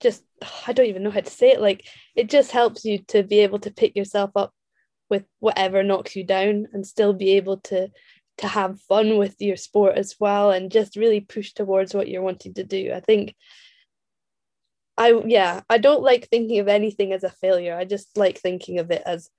just 0.02 0.24
i 0.68 0.74
don't 0.74 0.88
even 0.88 1.04
know 1.04 1.12
how 1.12 1.20
to 1.20 1.30
say 1.30 1.52
it 1.52 1.62
like 1.62 1.86
it 2.16 2.28
just 2.28 2.52
helps 2.52 2.84
you 2.84 2.98
to 2.98 3.22
be 3.22 3.40
able 3.40 3.60
to 3.60 3.70
pick 3.70 3.96
yourself 3.96 4.32
up 4.36 4.52
with 5.08 5.24
whatever 5.40 5.84
knocks 5.84 6.16
you 6.16 6.24
down 6.24 6.66
and 6.74 6.88
still 6.88 7.13
be 7.13 7.34
able 7.34 7.58
to 7.58 7.88
to 8.38 8.48
have 8.48 8.82
fun 8.82 9.18
with 9.18 9.36
your 9.40 9.56
sport 9.56 9.96
as 9.96 10.16
well 10.20 10.52
and 10.52 10.72
just 10.72 10.96
really 10.96 11.20
push 11.20 11.54
towards 11.54 11.94
what 11.94 12.08
you're 12.08 12.22
wanting 12.22 12.54
to 12.56 12.63
do. 12.63 12.92
I 12.94 13.00
think 13.00 13.36
I 14.98 15.22
yeah, 15.25 15.62
I 15.70 15.78
don't 15.78 16.04
like 16.04 16.28
thinking 16.28 16.60
of 16.60 16.68
anything 16.68 17.13
as 17.13 17.24
a 17.24 17.30
failure. 17.30 17.75
I 17.75 17.86
just 17.86 18.18
like 18.18 18.40
thinking 18.40 18.80
of 18.80 18.92
it 18.92 19.04
as 19.06 19.30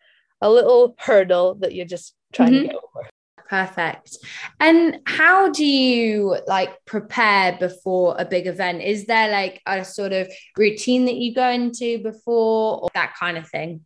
a 0.40 0.50
little 0.50 0.94
hurdle 0.98 1.56
that 1.56 1.74
you're 1.74 1.86
just 1.86 2.14
trying 2.32 2.52
mm-hmm. 2.52 2.62
to 2.62 2.68
get 2.68 2.76
over. 2.76 3.08
Perfect. 3.48 4.16
And 4.58 5.00
how 5.04 5.50
do 5.50 5.64
you 5.64 6.38
like 6.46 6.84
prepare 6.86 7.56
before 7.58 8.16
a 8.18 8.24
big 8.24 8.46
event? 8.46 8.82
Is 8.82 9.06
there 9.06 9.30
like 9.30 9.60
a 9.66 9.84
sort 9.84 10.12
of 10.12 10.28
routine 10.56 11.04
that 11.04 11.16
you 11.16 11.34
go 11.34 11.48
into 11.48 12.02
before 12.02 12.80
or 12.82 12.88
that 12.94 13.14
kind 13.18 13.36
of 13.36 13.48
thing? 13.48 13.84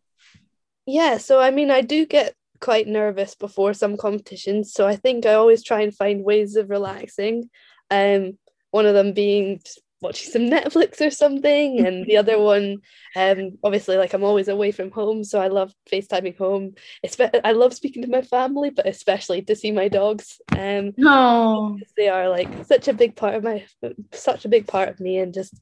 Yeah, 0.85 1.17
so 1.17 1.39
I 1.39 1.51
mean, 1.51 1.71
I 1.71 1.81
do 1.81 2.05
get 2.05 2.33
quite 2.61 2.87
nervous 2.87 3.35
before 3.35 3.73
some 3.73 3.97
competitions. 3.97 4.73
So 4.73 4.87
I 4.87 4.95
think 4.95 5.25
I 5.25 5.33
always 5.33 5.63
try 5.63 5.81
and 5.81 5.95
find 5.95 6.23
ways 6.23 6.55
of 6.55 6.69
relaxing. 6.69 7.49
Um, 7.91 8.37
one 8.71 8.85
of 8.85 8.93
them 8.93 9.13
being 9.13 9.61
watching 10.01 10.31
some 10.31 10.41
Netflix 10.49 11.05
or 11.05 11.11
something, 11.11 11.85
and 11.85 12.05
the 12.05 12.17
other 12.17 12.39
one, 12.53 12.77
um, 13.15 13.57
obviously, 13.63 13.97
like 13.97 14.13
I'm 14.13 14.23
always 14.23 14.47
away 14.47 14.71
from 14.71 14.91
home, 14.91 15.23
so 15.23 15.39
I 15.39 15.47
love 15.47 15.73
FaceTiming 15.91 16.37
home. 16.37 16.75
Espe- 17.05 17.41
I 17.43 17.51
love 17.51 17.73
speaking 17.73 18.03
to 18.03 18.09
my 18.09 18.21
family, 18.21 18.69
but 18.69 18.87
especially 18.87 19.41
to 19.43 19.55
see 19.55 19.71
my 19.71 19.87
dogs. 19.87 20.41
Um, 20.57 20.93
no, 20.97 21.77
they 21.97 22.09
are 22.09 22.29
like 22.29 22.65
such 22.65 22.87
a 22.87 22.93
big 22.93 23.15
part 23.15 23.35
of 23.35 23.43
my, 23.43 23.65
such 24.13 24.45
a 24.45 24.49
big 24.49 24.67
part 24.67 24.89
of 24.89 24.99
me, 24.99 25.17
and 25.17 25.33
just 25.33 25.53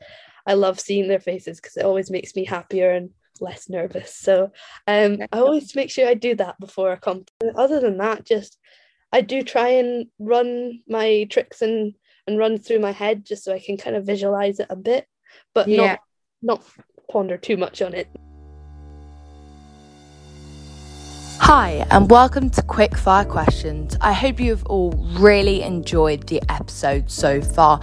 I 0.45 0.53
love 0.53 0.79
seeing 0.79 1.07
their 1.07 1.19
faces 1.19 1.59
because 1.59 1.77
it 1.77 1.85
always 1.85 2.09
makes 2.09 2.35
me 2.35 2.45
happier 2.45 2.91
and 2.91 3.09
less 3.41 3.69
nervous. 3.69 4.15
So 4.15 4.51
um, 4.87 5.19
I 5.31 5.39
always 5.39 5.75
make 5.75 5.91
sure 5.91 6.07
I 6.07 6.13
do 6.13 6.35
that 6.35 6.59
before 6.59 6.91
a 6.91 6.97
competition. 6.97 7.53
Other 7.55 7.79
than 7.79 7.97
that, 7.97 8.25
just 8.25 8.57
I 9.11 9.21
do 9.21 9.43
try 9.43 9.69
and 9.69 10.07
run 10.19 10.81
my 10.87 11.27
tricks 11.29 11.61
and 11.61 11.93
and 12.27 12.37
run 12.37 12.57
through 12.57 12.79
my 12.79 12.91
head 12.91 13.25
just 13.25 13.43
so 13.43 13.53
I 13.53 13.59
can 13.59 13.77
kind 13.77 13.95
of 13.95 14.05
visualize 14.05 14.59
it 14.59 14.67
a 14.69 14.75
bit, 14.75 15.07
but 15.55 15.67
yeah. 15.67 15.77
not 15.77 15.99
not 16.41 16.63
ponder 17.09 17.37
too 17.37 17.57
much 17.57 17.81
on 17.81 17.93
it. 17.93 18.07
Hi, 21.39 21.85
and 21.91 22.09
welcome 22.11 22.49
to 22.51 22.61
Quick 22.61 22.97
Fire 22.97 23.23
Questions. 23.23 23.95
I 24.01 24.11
hope 24.11 24.39
you've 24.39 24.65
all 24.65 24.91
really 25.17 25.61
enjoyed 25.61 26.27
the 26.27 26.41
episode 26.49 27.09
so 27.09 27.41
far 27.41 27.79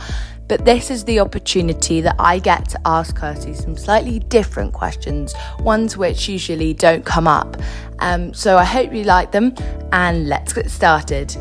but 0.46 0.64
this 0.64 0.90
is 0.90 1.04
the 1.04 1.20
opportunity 1.20 2.00
that 2.02 2.16
I 2.18 2.38
get 2.38 2.68
to 2.70 2.80
ask 2.84 3.16
Kirsty 3.16 3.54
some 3.54 3.76
slightly 3.76 4.18
different 4.18 4.72
questions, 4.72 5.34
ones 5.60 5.96
which 5.96 6.28
usually 6.28 6.74
don't 6.74 7.04
come 7.04 7.26
up. 7.26 7.56
Um, 8.00 8.34
so 8.34 8.58
I 8.58 8.64
hope 8.64 8.92
you 8.92 9.04
like 9.04 9.32
them, 9.32 9.54
and 9.92 10.28
let's 10.28 10.52
get 10.52 10.70
started. 10.70 11.34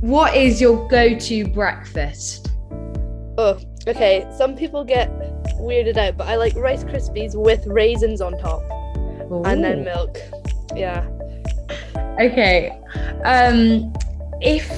What 0.00 0.34
is 0.34 0.60
your 0.60 0.88
go 0.88 1.18
to 1.18 1.46
breakfast? 1.48 2.50
Oh, 3.36 3.60
okay. 3.86 4.26
Some 4.36 4.56
people 4.56 4.82
get 4.82 5.10
weirded 5.58 5.98
out, 5.98 6.16
but 6.16 6.26
I 6.26 6.36
like 6.36 6.56
Rice 6.56 6.84
Krispies 6.84 7.34
with 7.34 7.66
raisins 7.66 8.22
on 8.22 8.38
top 8.38 8.62
Ooh. 9.30 9.42
and 9.44 9.62
then 9.62 9.84
milk. 9.84 10.16
Yeah. 10.74 11.06
Okay. 12.18 12.70
Um, 13.24 13.92
if 14.40 14.70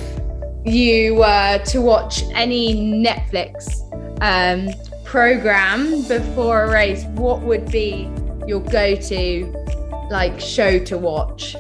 you 0.65 1.15
were 1.15 1.63
to 1.67 1.81
watch 1.81 2.25
any 2.35 2.75
Netflix 2.75 3.81
um, 4.21 4.69
program 5.05 6.03
before 6.09 6.65
a 6.65 6.73
race, 6.73 7.05
what 7.15 7.43
would 7.43 7.71
be 7.71 8.11
your 8.49 8.61
go-to 8.61 9.55
like 10.11 10.41
show 10.41 10.81
to 10.81 10.99
watch? 10.99 11.55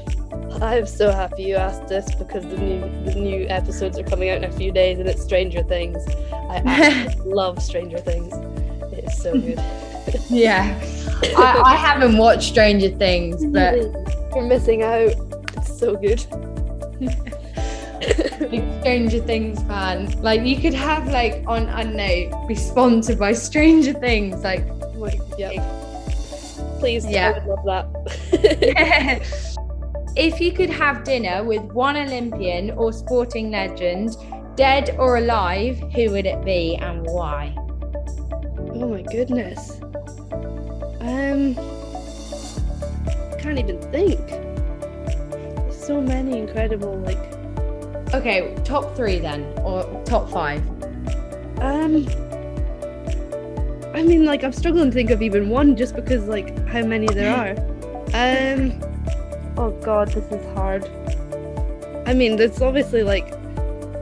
I'm 0.63 0.87
so 0.87 1.11
happy 1.11 1.43
you 1.43 1.57
asked 1.57 1.89
this 1.89 2.15
because 2.15 2.45
the 2.45 2.57
new 2.57 2.81
the 3.05 3.17
new 3.17 3.49
episodes 3.49 3.99
are 3.99 4.05
coming 4.05 4.31
out 4.31 4.37
in 4.37 4.45
a 4.45 4.53
few 4.53 4.71
days, 4.71 5.01
and 5.01 5.09
it's 5.09 5.21
Stranger 5.21 5.65
Things. 5.65 6.01
I 6.33 7.13
love 7.25 7.61
Stranger 7.61 7.99
Things. 7.99 8.33
It 8.93 9.05
is 9.07 9.21
so 9.21 9.33
good. 9.41 9.59
yeah, 10.31 10.81
I, 11.37 11.63
I 11.65 11.75
haven't 11.75 12.17
watched 12.17 12.45
Stranger 12.45 12.91
Things, 12.91 13.45
but 13.47 13.75
you're 14.37 14.43
missing 14.45 14.85
out. 14.85 15.15
It's 15.57 15.79
so 15.81 15.97
good. 15.97 16.21
Stranger 18.81 19.21
Things 19.21 19.61
fan. 19.65 20.23
Like 20.23 20.43
you 20.43 20.61
could 20.61 20.75
have 20.75 21.09
like 21.09 21.43
on 21.49 21.67
don't 21.67 22.47
be 22.47 22.55
sponsored 22.55 23.19
by 23.19 23.33
Stranger 23.33 23.95
Things. 23.95 24.45
Like, 24.45 24.65
yeah. 25.37 25.61
Please, 26.79 27.05
yeah. 27.05 27.31
I 27.31 27.47
would 27.47 27.65
love 27.65 27.93
that. 27.93 29.52
If 30.17 30.41
you 30.41 30.53
could 30.53 30.71
have 30.71 31.05
dinner 31.05 31.43
with 31.45 31.63
one 31.73 31.97
Olympian 31.97 32.71
or 32.73 32.93
sporting 32.93 33.51
legend, 33.51 34.17
dead 34.57 34.95
or 34.99 35.17
alive, 35.17 35.79
who 35.95 36.11
would 36.11 36.27
it 36.27 36.45
be 36.45 36.77
and 36.77 37.07
why? 37.07 37.55
Oh 38.75 38.89
my 38.89 39.03
goodness. 39.03 39.81
Um 41.01 41.55
can't 43.39 43.59
even 43.59 43.81
think. 43.91 44.21
There's 44.29 45.87
so 45.87 46.01
many 46.01 46.39
incredible 46.39 46.97
like 46.99 47.19
Okay, 48.15 48.55
top 48.63 48.95
three 48.95 49.19
then, 49.19 49.43
or 49.65 49.85
top 50.05 50.29
five? 50.31 50.61
Um, 51.63 52.07
I 53.95 54.03
mean, 54.03 54.27
like, 54.27 54.45
I'm 54.45 54.53
struggling 54.53 54.91
to 54.91 54.95
think 54.95 55.09
of 55.09 55.23
even 55.23 55.49
one 55.49 55.77
just 55.77 55.97
because, 55.97 56.29
like, 56.29 56.67
how 56.69 56.83
many 56.83 57.07
there 57.07 57.35
are. 57.35 57.57
Um, 58.15 58.79
oh 59.57 59.71
god, 59.83 60.09
this 60.09 60.25
is 60.33 60.45
hard. 60.55 60.85
I 62.07 62.15
mean, 62.15 62.37
there's 62.37 62.61
obviously 62.61 63.03
like 63.03 63.27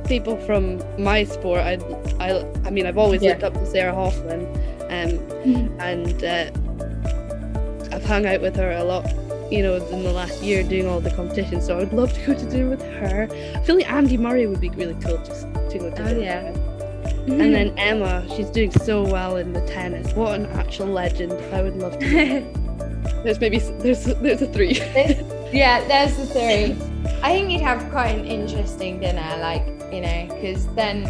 people 0.07 0.37
from 0.47 0.83
my 1.03 1.25
sport. 1.25 1.61
I, 1.61 1.75
I, 2.19 2.45
I 2.65 2.71
mean, 2.71 2.87
I've 2.87 2.99
always 2.99 3.23
yeah. 3.23 3.31
looked 3.31 3.45
up 3.45 3.55
to 3.55 3.67
Sarah 3.67 3.93
Hoefflin, 3.93 4.47
um, 4.91 5.81
and 5.81 6.25
uh, 6.25 6.51
I've 7.95 8.05
hung 8.05 8.27
out 8.27 8.41
with 8.41 8.57
her 8.57 8.71
a 8.73 8.85
lot 8.85 9.07
you 9.51 9.63
know, 9.63 9.75
in 9.75 10.05
the 10.05 10.13
last 10.13 10.43
year 10.43 10.63
doing 10.63 10.87
all 10.87 11.01
the 11.01 11.11
competitions. 11.11 11.67
So 11.67 11.77
I 11.77 11.81
would 11.81 11.93
love 11.93 12.13
to 12.13 12.27
go 12.27 12.35
to 12.35 12.51
dinner 12.51 12.71
with 12.71 12.83
her. 12.83 13.29
I 13.57 13.63
feel 13.65 13.77
like 13.77 13.91
Andy 13.91 14.17
Murray 14.17 14.47
would 14.47 14.61
be 14.61 14.71
really 14.71 14.95
cool 15.03 15.19
just 15.19 15.43
to 15.43 15.79
go 15.79 15.91
to 15.91 16.03
oh, 16.03 16.09
dinner. 16.09 16.21
yeah. 16.21 16.53
Mm-hmm. 16.53 17.41
And 17.41 17.55
then 17.55 17.79
Emma, 17.79 18.27
she's 18.35 18.49
doing 18.49 18.71
so 18.71 19.03
well 19.03 19.37
in 19.37 19.53
the 19.53 19.61
tennis. 19.67 20.13
What 20.15 20.39
an 20.41 20.47
actual 20.47 20.87
legend! 20.87 21.33
I 21.53 21.63
would 21.63 21.77
love 21.77 21.99
to. 21.99 22.09
there's 23.25 23.41
maybe 23.41 23.59
there's 23.59 24.05
there's 24.05 24.43
a 24.43 24.47
three. 24.47 24.81
Yeah, 25.53 25.87
there's 25.87 26.17
the 26.17 26.27
three. 26.27 26.77
I 27.23 27.33
think 27.33 27.51
you'd 27.51 27.61
have 27.63 27.91
quite 27.91 28.19
an 28.19 28.25
interesting 28.25 29.01
dinner, 29.01 29.37
like 29.41 29.67
you 29.93 30.01
know, 30.01 30.29
because 30.29 30.67
then 30.75 31.07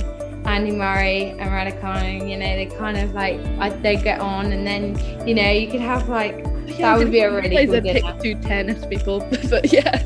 Andy 0.47 0.70
Murray 0.70 1.30
and 1.30 1.40
Raducanu, 1.40 2.28
you 2.28 2.37
know, 2.37 2.56
they 2.56 2.66
kind 2.66 2.97
of 2.97 3.12
like 3.12 3.82
they 3.82 3.97
get 3.97 4.20
on, 4.20 4.52
and 4.52 4.66
then 4.66 5.28
you 5.28 5.35
know 5.35 5.50
you 5.50 5.70
could 5.70 5.80
have 5.80 6.09
like 6.09 6.44
yeah, 6.66 6.92
that 6.92 6.99
would 6.99 7.11
be 7.11 7.20
a 7.20 7.32
really 7.32 7.66
good 7.66 7.85
dinner. 7.85 8.12
Pick 8.12 8.23
two 8.23 8.35
tennis 8.37 8.85
people, 8.87 9.20
but 9.50 9.73
yeah. 9.73 10.02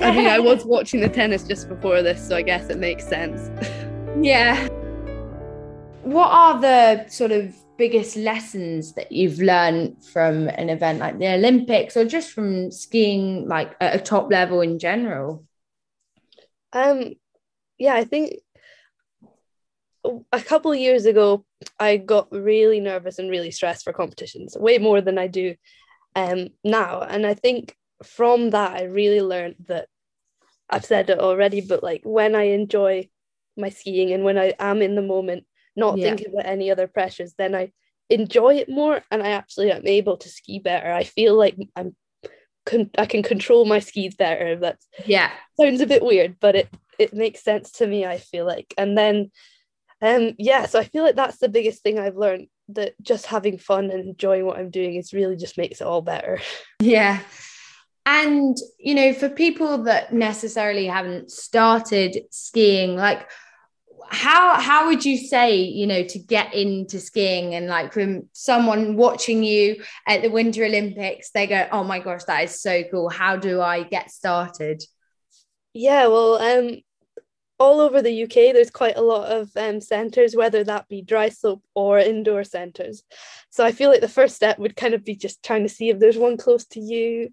I 0.00 0.10
mean, 0.10 0.26
I 0.26 0.38
was 0.38 0.64
watching 0.64 1.00
the 1.00 1.08
tennis 1.08 1.44
just 1.44 1.68
before 1.68 2.02
this, 2.02 2.26
so 2.26 2.36
I 2.36 2.42
guess 2.42 2.68
it 2.68 2.78
makes 2.78 3.06
sense. 3.06 3.50
yeah. 4.20 4.68
What 6.02 6.30
are 6.30 6.60
the 6.60 7.08
sort 7.08 7.32
of 7.32 7.54
biggest 7.76 8.16
lessons 8.16 8.94
that 8.94 9.12
you've 9.12 9.40
learned 9.40 10.04
from 10.04 10.48
an 10.48 10.70
event 10.70 10.98
like 10.98 11.18
the 11.18 11.34
Olympics 11.34 11.96
or 11.96 12.04
just 12.04 12.30
from 12.32 12.70
skiing 12.70 13.48
like 13.48 13.74
at 13.80 13.94
a 13.94 14.02
top 14.02 14.30
level 14.30 14.60
in 14.60 14.78
general? 14.78 15.44
Um 16.72 17.14
yeah, 17.78 17.94
I 17.94 18.04
think 18.04 18.34
a 20.32 20.40
couple 20.40 20.74
years 20.74 21.06
ago 21.06 21.44
I 21.80 21.96
got 21.96 22.30
really 22.30 22.80
nervous 22.80 23.18
and 23.18 23.30
really 23.30 23.50
stressed 23.50 23.84
for 23.84 23.92
competitions, 23.92 24.56
way 24.56 24.78
more 24.78 25.00
than 25.00 25.18
I 25.18 25.26
do 25.26 25.54
um 26.14 26.48
now. 26.62 27.00
And 27.00 27.26
I 27.26 27.34
think 27.34 27.76
from 28.02 28.50
that, 28.50 28.72
I 28.72 28.84
really 28.84 29.20
learned 29.20 29.56
that 29.68 29.88
I've 30.68 30.84
said 30.84 31.10
it 31.10 31.18
already, 31.18 31.60
but 31.60 31.82
like 31.82 32.02
when 32.04 32.34
I 32.34 32.44
enjoy 32.44 33.08
my 33.56 33.68
skiing 33.68 34.12
and 34.12 34.24
when 34.24 34.38
I 34.38 34.54
am 34.58 34.82
in 34.82 34.94
the 34.94 35.02
moment, 35.02 35.44
not 35.76 35.98
yeah. 35.98 36.08
thinking 36.08 36.32
about 36.32 36.46
any 36.46 36.70
other 36.70 36.86
pressures, 36.86 37.34
then 37.36 37.54
I 37.54 37.72
enjoy 38.10 38.56
it 38.56 38.68
more 38.68 39.02
and 39.10 39.22
I 39.22 39.30
actually 39.30 39.72
am 39.72 39.86
able 39.86 40.16
to 40.18 40.28
ski 40.28 40.58
better. 40.58 40.92
I 40.92 41.04
feel 41.04 41.36
like 41.36 41.56
I'm 41.74 41.96
con- 42.66 42.90
I 42.98 43.06
can 43.06 43.22
control 43.22 43.64
my 43.64 43.78
skis 43.78 44.14
better. 44.14 44.56
That 44.56 44.78
yeah 45.06 45.30
sounds 45.60 45.80
a 45.80 45.86
bit 45.86 46.04
weird, 46.04 46.36
but 46.40 46.56
it 46.56 46.68
it 46.98 47.14
makes 47.14 47.42
sense 47.42 47.72
to 47.72 47.86
me. 47.86 48.04
I 48.04 48.18
feel 48.18 48.46
like, 48.46 48.74
and 48.76 48.96
then 48.96 49.30
um 50.02 50.34
yeah, 50.38 50.66
so 50.66 50.78
I 50.78 50.84
feel 50.84 51.02
like 51.02 51.16
that's 51.16 51.38
the 51.38 51.48
biggest 51.48 51.82
thing 51.82 51.98
I've 51.98 52.16
learned 52.16 52.48
that 52.68 52.94
just 53.02 53.26
having 53.26 53.58
fun 53.58 53.90
and 53.90 54.08
enjoying 54.08 54.46
what 54.46 54.58
I'm 54.58 54.70
doing 54.70 54.94
is 54.94 55.12
really 55.12 55.36
just 55.36 55.58
makes 55.58 55.80
it 55.80 55.86
all 55.86 56.02
better. 56.02 56.40
Yeah. 56.80 57.20
And, 58.06 58.54
you 58.78 58.94
know, 58.94 59.14
for 59.14 59.30
people 59.30 59.84
that 59.84 60.12
necessarily 60.12 60.86
haven't 60.86 61.30
started 61.30 62.24
skiing, 62.30 62.96
like, 62.96 63.30
how 64.10 64.60
how 64.60 64.86
would 64.86 65.04
you 65.04 65.16
say 65.16 65.56
you 65.56 65.86
know 65.86 66.04
to 66.04 66.18
get 66.18 66.52
into 66.54 67.00
skiing 67.00 67.54
and 67.54 67.66
like 67.66 67.92
from 67.92 68.28
someone 68.32 68.96
watching 68.96 69.42
you 69.42 69.82
at 70.06 70.22
the 70.22 70.30
winter 70.30 70.64
olympics 70.64 71.30
they 71.30 71.46
go 71.46 71.66
oh 71.72 71.84
my 71.84 71.98
gosh 71.98 72.24
that 72.24 72.44
is 72.44 72.60
so 72.60 72.82
cool. 72.90 73.08
How 73.08 73.36
do 73.36 73.60
i 73.60 73.82
get 73.82 74.10
started? 74.10 74.82
Yeah 75.72 76.06
well 76.06 76.36
um 76.36 76.78
all 77.58 77.80
over 77.80 78.02
the 78.02 78.24
uk 78.24 78.34
there's 78.34 78.70
quite 78.70 78.96
a 78.96 79.02
lot 79.02 79.30
of 79.30 79.50
um, 79.56 79.80
centres 79.80 80.34
whether 80.34 80.64
that 80.64 80.88
be 80.88 81.00
dry 81.00 81.28
slope 81.28 81.62
or 81.74 81.98
indoor 81.98 82.44
centres. 82.44 83.02
So 83.50 83.64
i 83.64 83.72
feel 83.72 83.90
like 83.90 84.00
the 84.00 84.08
first 84.08 84.36
step 84.36 84.58
would 84.58 84.76
kind 84.76 84.94
of 84.94 85.04
be 85.04 85.16
just 85.16 85.42
trying 85.42 85.62
to 85.62 85.68
see 85.68 85.90
if 85.90 85.98
there's 85.98 86.18
one 86.18 86.36
close 86.36 86.64
to 86.66 86.80
you. 86.80 87.30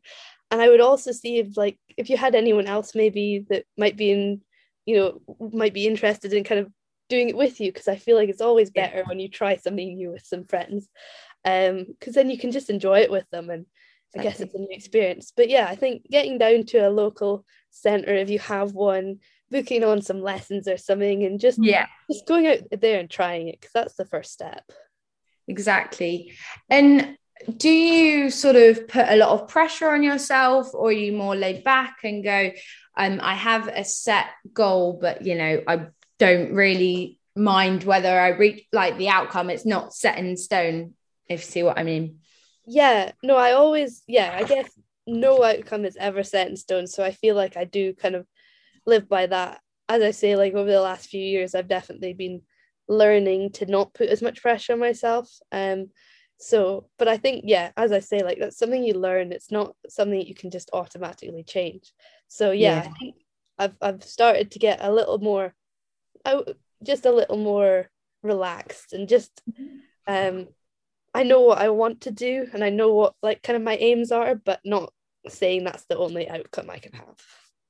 And 0.49 0.61
I 0.61 0.69
would 0.69 0.81
also 0.81 1.11
see 1.11 1.37
if 1.39 1.57
like 1.57 1.77
if 1.97 2.09
you 2.09 2.17
had 2.17 2.35
anyone 2.35 2.67
else 2.67 2.93
maybe 2.93 3.45
that 3.49 3.65
might 3.77 3.97
be 3.97 4.11
in 4.11 4.41
you 4.85 4.95
know 4.95 5.49
might 5.51 5.73
be 5.73 5.87
interested 5.87 6.33
in 6.33 6.43
kind 6.43 6.59
of 6.59 6.71
doing 7.09 7.29
it 7.29 7.37
with 7.37 7.59
you 7.59 7.71
because 7.71 7.87
I 7.87 7.97
feel 7.97 8.15
like 8.15 8.29
it's 8.29 8.41
always 8.41 8.71
better 8.71 8.99
yeah. 8.99 9.03
when 9.05 9.19
you 9.19 9.27
try 9.27 9.57
something 9.57 9.95
new 9.95 10.11
with 10.11 10.25
some 10.25 10.45
friends 10.45 10.87
um 11.43 11.85
because 11.99 12.15
then 12.15 12.29
you 12.29 12.37
can 12.37 12.51
just 12.51 12.69
enjoy 12.69 12.99
it 12.99 13.11
with 13.11 13.29
them 13.31 13.49
and 13.49 13.65
exactly. 14.13 14.19
I 14.19 14.23
guess 14.23 14.39
it's 14.39 14.55
a 14.55 14.59
new 14.59 14.67
experience 14.71 15.33
but 15.35 15.49
yeah 15.49 15.67
I 15.67 15.75
think 15.75 16.05
getting 16.09 16.37
down 16.37 16.63
to 16.67 16.87
a 16.87 16.89
local 16.89 17.45
center 17.69 18.13
if 18.13 18.29
you 18.29 18.39
have 18.39 18.73
one 18.73 19.19
booking 19.49 19.83
on 19.83 20.01
some 20.01 20.21
lessons 20.21 20.67
or 20.67 20.77
something 20.77 21.23
and 21.25 21.39
just 21.39 21.59
yeah 21.61 21.87
just 22.09 22.25
going 22.25 22.47
out 22.47 22.59
there 22.79 22.99
and 22.99 23.09
trying 23.09 23.49
it 23.49 23.59
because 23.59 23.73
that's 23.73 23.95
the 23.95 24.05
first 24.05 24.31
step 24.31 24.63
exactly 25.47 26.31
and 26.69 27.17
do 27.57 27.69
you 27.69 28.29
sort 28.29 28.55
of 28.55 28.87
put 28.87 29.07
a 29.09 29.15
lot 29.15 29.29
of 29.29 29.47
pressure 29.47 29.89
on 29.89 30.03
yourself 30.03 30.73
or 30.73 30.89
are 30.89 30.93
you 30.93 31.11
more 31.11 31.35
laid 31.35 31.63
back 31.63 31.97
and 32.03 32.23
go 32.23 32.51
um, 32.97 33.19
i 33.21 33.33
have 33.33 33.67
a 33.67 33.83
set 33.83 34.25
goal 34.53 34.97
but 35.01 35.25
you 35.25 35.35
know 35.35 35.61
i 35.67 35.87
don't 36.19 36.53
really 36.53 37.19
mind 37.35 37.83
whether 37.83 38.19
i 38.19 38.29
reach 38.29 38.65
like 38.71 38.97
the 38.97 39.09
outcome. 39.09 39.49
It's 39.49 39.65
not 39.65 39.93
set 39.93 40.17
in 40.17 40.35
stone 40.37 40.93
if 41.27 41.39
you 41.41 41.45
see 41.45 41.63
what 41.63 41.79
i 41.79 41.83
mean. 41.83 42.19
Yeah 42.65 43.11
no 43.23 43.35
i 43.35 43.53
always 43.53 44.03
yeah 44.07 44.35
i 44.35 44.43
guess 44.43 44.69
no 45.07 45.43
outcome 45.43 45.85
is 45.85 45.97
ever 45.97 46.23
set 46.23 46.47
in 46.47 46.55
stone 46.55 46.87
so 46.87 47.03
i 47.03 47.11
feel 47.11 47.35
like 47.35 47.57
i 47.57 47.63
do 47.63 47.93
kind 47.93 48.15
of 48.15 48.27
live 48.85 49.09
by 49.09 49.27
that. 49.27 49.61
As 49.89 50.01
i 50.03 50.11
say 50.11 50.35
like 50.35 50.53
over 50.53 50.69
the 50.71 50.81
last 50.81 51.09
few 51.09 51.23
years 51.23 51.55
i've 51.55 51.67
definitely 51.67 52.13
been 52.13 52.41
learning 52.87 53.51
to 53.53 53.65
not 53.65 53.93
put 53.93 54.09
as 54.09 54.21
much 54.21 54.41
pressure 54.41 54.73
on 54.73 54.79
myself 54.79 55.29
um 55.51 55.87
so 56.37 56.89
but 56.97 57.07
i 57.07 57.15
think 57.15 57.43
yeah 57.47 57.71
as 57.77 57.91
i 57.91 57.99
say 57.99 58.23
like 58.23 58.39
that's 58.39 58.57
something 58.57 58.83
you 58.83 58.93
learn. 58.93 59.31
It's 59.31 59.51
not 59.51 59.75
something 59.87 60.19
you 60.19 60.35
can 60.35 60.51
just 60.51 60.69
automatically 60.73 61.43
change 61.43 61.93
so 62.31 62.51
yeah, 62.51 62.75
yeah. 62.75 62.89
i 62.89 62.93
think 62.97 63.15
i've 63.59 63.75
i've 63.81 64.03
started 64.03 64.51
to 64.51 64.57
get 64.57 64.79
a 64.81 64.91
little 64.91 65.19
more 65.19 65.53
just 66.81 67.05
a 67.05 67.11
little 67.11 67.37
more 67.37 67.89
relaxed 68.23 68.93
and 68.93 69.09
just 69.09 69.41
um 70.07 70.47
i 71.13 71.23
know 71.23 71.41
what 71.41 71.57
i 71.57 71.67
want 71.67 71.99
to 72.01 72.11
do 72.11 72.47
and 72.53 72.63
i 72.63 72.69
know 72.69 72.93
what 72.93 73.13
like 73.21 73.43
kind 73.43 73.57
of 73.57 73.63
my 73.63 73.75
aims 73.75 74.13
are 74.13 74.33
but 74.35 74.61
not 74.63 74.93
saying 75.27 75.65
that's 75.65 75.85
the 75.85 75.97
only 75.97 76.29
outcome 76.29 76.69
i 76.69 76.77
can 76.77 76.93
have 76.93 77.17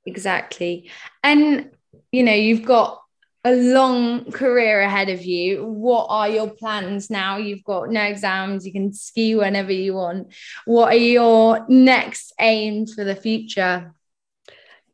exactly 0.06 0.92
and 1.24 1.72
you 2.12 2.22
know 2.22 2.34
you've 2.34 2.66
got 2.66 3.02
a 3.44 3.56
long 3.56 4.32
career 4.32 4.82
ahead 4.82 5.10
of 5.10 5.26
you. 5.26 5.66
What 5.66 6.06
are 6.10 6.30
your 6.30 6.48
plans 6.48 7.10
now? 7.10 7.38
You've 7.38 7.64
got 7.64 7.90
no 7.90 8.04
exams, 8.04 8.68
you 8.68 8.72
can 8.72 8.94
ski 8.94 9.34
whenever 9.34 9.72
you 9.72 9.96
want. 9.96 10.32
What 10.66 10.94
are 10.94 10.98
your 10.98 11.66
next 11.68 12.34
aims 12.40 12.94
for 12.94 13.04
the 13.04 13.16
future? 13.16 13.96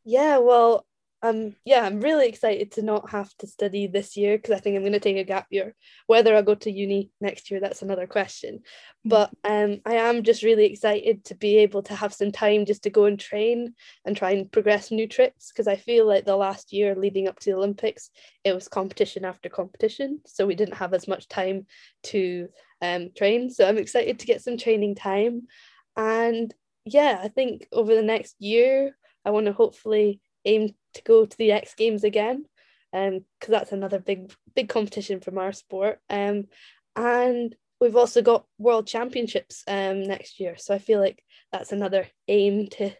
Yeah, 0.08 0.38
well, 0.38 0.86
um 1.24 1.56
yeah 1.66 1.84
i'm 1.84 2.00
really 2.00 2.28
excited 2.28 2.72
to 2.72 2.84
not 2.84 3.10
have 3.10 3.36
to 3.38 3.48
study 3.48 3.88
this 3.88 4.16
year 4.16 4.38
because 4.38 4.54
i 4.56 4.60
think 4.60 4.76
i'm 4.76 4.84
going 4.84 4.92
to 4.94 5.00
take 5.00 5.18
a 5.18 5.24
gap 5.24 5.48
year. 5.50 5.74
Whether 6.06 6.36
i 6.36 6.44
go 6.44 6.54
to 6.54 6.72
uni 6.72 7.10
next 7.20 7.50
year 7.50 7.60
that's 7.60 7.82
another 7.82 8.06
question. 8.06 8.58
Mm. 9.04 9.10
but 9.10 9.32
um 9.44 9.80
i 9.84 9.96
am 9.96 10.22
just 10.22 10.44
really 10.44 10.66
excited 10.66 11.26
to 11.26 11.36
be 11.36 11.58
able 11.58 11.82
to 11.82 11.96
have 11.96 12.14
some 12.14 12.32
time 12.32 12.68
just 12.68 12.84
to 12.84 12.92
go 12.92 13.06
and 13.06 13.20
train 13.20 13.74
and 14.06 14.16
try 14.16 14.30
and 14.32 14.52
progress 14.52 14.92
new 14.92 15.08
tricks 15.08 15.52
because 15.52 15.68
i 15.68 15.76
feel 15.76 16.06
like 16.06 16.26
the 16.26 16.36
last 16.36 16.72
year 16.72 16.94
leading 16.96 17.28
up 17.28 17.40
to 17.40 17.50
the 17.50 17.58
olympics 17.58 18.12
it 18.44 18.54
was 18.54 18.68
competition 18.68 19.26
after 19.26 19.50
competition 19.50 20.20
so 20.28 20.46
we 20.46 20.54
didn't 20.54 20.76
have 20.78 20.94
as 20.94 21.08
much 21.08 21.28
time 21.28 21.66
to 22.04 22.48
um 22.84 23.10
train. 23.18 23.50
So 23.50 23.68
i'm 23.68 23.80
excited 23.80 24.20
to 24.20 24.28
get 24.28 24.44
some 24.44 24.58
training 24.58 24.94
time. 24.94 25.48
And 25.96 26.54
yeah 26.86 27.20
i 27.24 27.28
think 27.28 27.68
over 27.72 27.96
the 27.96 28.04
next 28.04 28.36
year 28.40 28.96
i 29.28 29.30
want 29.30 29.46
to 29.46 29.54
hopefully 29.54 30.22
aim 30.48 30.74
to 30.94 31.04
go 31.04 31.26
to 31.26 31.38
the 31.38 31.52
X 31.52 31.76
Games 31.76 32.04
again, 32.04 32.46
um, 32.94 33.26
because 33.40 33.52
that's 33.52 33.72
another 33.72 34.00
big 34.00 34.34
big 34.56 34.70
competition 34.70 35.20
from 35.20 35.38
our 35.38 35.52
sport. 35.52 36.00
Um, 36.10 36.48
and 36.96 37.56
we've 37.80 37.96
also 37.96 38.22
got 38.24 38.46
World 38.58 38.88
Championships 38.88 39.64
um 39.68 40.04
next 40.04 40.40
year, 40.40 40.56
so 40.58 40.74
I 40.74 40.80
feel 40.80 41.00
like 41.00 41.24
that's 41.52 41.72
another 41.72 42.08
aim 42.28 42.68
to 42.70 42.92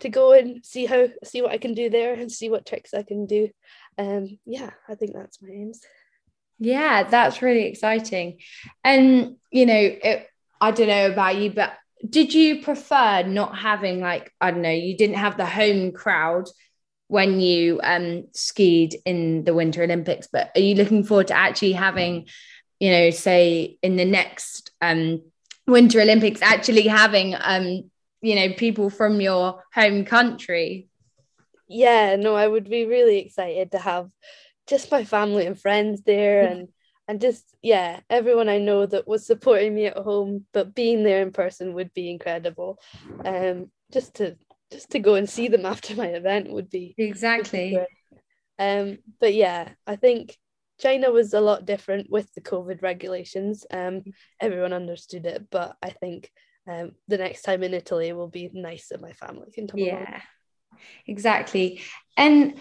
to 0.00 0.08
go 0.08 0.32
and 0.32 0.64
see 0.64 0.86
how 0.86 1.08
see 1.22 1.42
what 1.42 1.52
I 1.52 1.58
can 1.58 1.74
do 1.74 1.90
there 1.90 2.14
and 2.14 2.32
see 2.32 2.48
what 2.48 2.66
tricks 2.66 2.94
I 2.94 3.02
can 3.02 3.26
do. 3.26 3.50
Um, 3.98 4.38
yeah, 4.46 4.70
I 4.88 4.94
think 4.94 5.12
that's 5.14 5.42
my 5.42 5.50
aims. 5.50 5.80
Yeah, 6.58 7.02
that's 7.04 7.42
really 7.42 7.66
exciting. 7.66 8.38
And 8.82 9.36
you 9.50 9.66
know, 9.66 9.74
it, 9.74 10.28
I 10.60 10.70
don't 10.70 10.88
know 10.88 11.10
about 11.10 11.36
you, 11.36 11.50
but 11.50 11.74
did 12.08 12.34
you 12.34 12.62
prefer 12.62 13.22
not 13.22 13.56
having 13.56 14.00
like 14.00 14.32
I 14.40 14.50
don't 14.50 14.62
know, 14.62 14.70
you 14.70 14.96
didn't 14.96 15.16
have 15.16 15.36
the 15.36 15.46
home 15.46 15.92
crowd 15.92 16.48
when 17.08 17.40
you 17.40 17.80
um, 17.82 18.24
skied 18.32 18.96
in 19.04 19.44
the 19.44 19.54
Winter 19.54 19.82
Olympics, 19.82 20.28
but 20.30 20.50
are 20.56 20.60
you 20.60 20.74
looking 20.74 21.04
forward 21.04 21.28
to 21.28 21.34
actually 21.34 21.72
having, 21.72 22.26
you 22.80 22.90
know, 22.90 23.10
say 23.10 23.78
in 23.82 23.96
the 23.96 24.04
next 24.04 24.70
um, 24.80 25.22
Winter 25.66 26.00
Olympics, 26.00 26.42
actually 26.42 26.88
having, 26.88 27.34
um, 27.38 27.90
you 28.22 28.34
know, 28.34 28.52
people 28.54 28.90
from 28.90 29.20
your 29.20 29.62
home 29.74 30.04
country? 30.04 30.88
Yeah, 31.68 32.16
no, 32.16 32.34
I 32.34 32.46
would 32.46 32.68
be 32.68 32.86
really 32.86 33.18
excited 33.18 33.72
to 33.72 33.78
have 33.78 34.10
just 34.66 34.90
my 34.90 35.04
family 35.04 35.46
and 35.46 35.58
friends 35.60 36.02
there 36.02 36.42
and 36.46 36.68
and 37.08 37.20
just 37.20 37.44
yeah 37.62 38.00
everyone 38.08 38.48
i 38.48 38.58
know 38.58 38.86
that 38.86 39.06
was 39.06 39.26
supporting 39.26 39.74
me 39.74 39.86
at 39.86 39.96
home 39.96 40.44
but 40.52 40.74
being 40.74 41.02
there 41.02 41.22
in 41.22 41.32
person 41.32 41.74
would 41.74 41.92
be 41.94 42.10
incredible 42.10 42.78
um 43.24 43.70
just 43.92 44.14
to 44.14 44.36
just 44.70 44.90
to 44.90 44.98
go 44.98 45.14
and 45.14 45.28
see 45.28 45.48
them 45.48 45.66
after 45.72 45.94
my 45.94 46.06
event 46.06 46.50
would 46.50 46.70
be 46.70 46.94
exactly 46.98 47.78
um 48.58 48.98
but 49.20 49.34
yeah 49.34 49.68
i 49.86 49.96
think 49.96 50.36
China 50.80 51.10
was 51.10 51.34
a 51.34 51.40
lot 51.40 51.64
different 51.64 52.10
with 52.10 52.32
the 52.34 52.40
COVID 52.40 52.82
regulations. 52.82 53.64
Um, 53.70 54.02
everyone 54.40 54.72
understood 54.72 55.24
it, 55.24 55.46
but 55.50 55.76
I 55.82 55.90
think 55.90 56.30
um, 56.68 56.92
the 57.08 57.18
next 57.18 57.42
time 57.42 57.62
in 57.62 57.74
Italy 57.74 58.12
will 58.12 58.28
be 58.28 58.50
nice 58.52 58.88
that 58.88 59.00
my 59.00 59.12
family 59.12 59.50
can 59.52 59.68
come. 59.68 59.80
Yeah, 59.80 59.98
along. 59.98 60.80
exactly. 61.06 61.80
And 62.16 62.60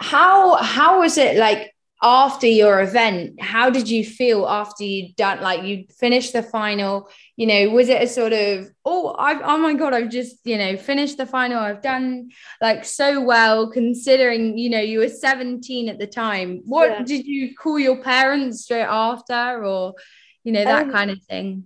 how 0.00 0.56
how 0.56 1.00
was 1.00 1.18
it 1.18 1.36
like 1.36 1.74
after 2.02 2.46
your 2.46 2.80
event 2.80 3.40
how 3.42 3.68
did 3.68 3.88
you 3.88 4.02
feel 4.04 4.46
after 4.48 4.84
you'd 4.84 5.14
done 5.16 5.40
like 5.42 5.64
you 5.64 5.84
finished 5.98 6.32
the 6.32 6.42
final? 6.42 7.10
You 7.36 7.46
know 7.46 7.70
was 7.70 7.88
it 7.88 8.02
a 8.02 8.06
sort 8.06 8.32
of 8.32 8.70
oh 8.84 9.14
I've 9.18 9.40
oh 9.42 9.58
my 9.58 9.74
god 9.74 9.92
I've 9.92 10.10
just 10.10 10.36
you 10.44 10.56
know 10.56 10.76
finished 10.76 11.18
the 11.18 11.26
final. 11.26 11.58
I've 11.58 11.82
done 11.82 12.30
like 12.60 12.84
so 12.84 13.20
well 13.20 13.70
considering 13.70 14.56
you 14.56 14.70
know 14.70 14.80
you 14.80 15.00
were 15.00 15.08
17 15.08 15.88
at 15.88 15.98
the 15.98 16.06
time. 16.06 16.62
What 16.64 16.90
yeah. 16.90 17.02
did 17.02 17.26
you 17.26 17.54
call 17.54 17.78
your 17.78 18.02
parents 18.02 18.62
straight 18.62 18.82
after 18.88 19.64
or 19.64 19.94
you 20.42 20.52
know 20.52 20.64
that 20.64 20.86
um, 20.86 20.92
kind 20.92 21.10
of 21.10 21.22
thing? 21.24 21.64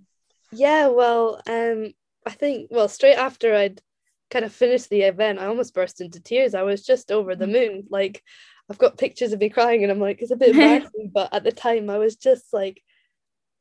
yeah 0.51 0.87
well 0.87 1.41
um 1.47 1.91
I 2.25 2.31
think 2.31 2.67
well 2.71 2.87
straight 2.87 3.15
after 3.15 3.55
I'd 3.55 3.81
kind 4.31 4.43
of 4.43 4.51
finished 4.51 4.89
the 4.89 5.03
event 5.03 5.39
I 5.39 5.45
almost 5.45 5.73
burst 5.73 6.01
into 6.01 6.19
tears. 6.19 6.55
I 6.55 6.63
was 6.63 6.83
just 6.83 7.11
over 7.11 7.35
the 7.35 7.45
mm. 7.45 7.51
moon. 7.51 7.83
Like 7.89 8.23
I've 8.69 8.77
got 8.77 8.97
pictures 8.97 9.33
of 9.33 9.39
me 9.39 9.49
crying 9.49 9.83
and 9.83 9.91
I'm 9.91 9.99
like, 9.99 10.21
it's 10.21 10.31
a 10.31 10.35
bit 10.35 10.49
embarrassing. 10.55 11.11
but 11.13 11.33
at 11.33 11.43
the 11.43 11.51
time, 11.51 11.89
I 11.89 11.97
was 11.97 12.15
just 12.15 12.53
like, 12.53 12.81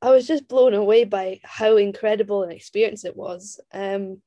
I 0.03 0.11
was 0.11 0.27
just 0.27 0.49
blown 0.49 0.75
away 0.75 1.05
by 1.05 1.41
how 1.43 1.77
incredible 1.77 2.43
an 2.43 2.51
experience 2.51 3.05
it 3.05 3.17
was. 3.17 3.61
Um, 3.73 4.21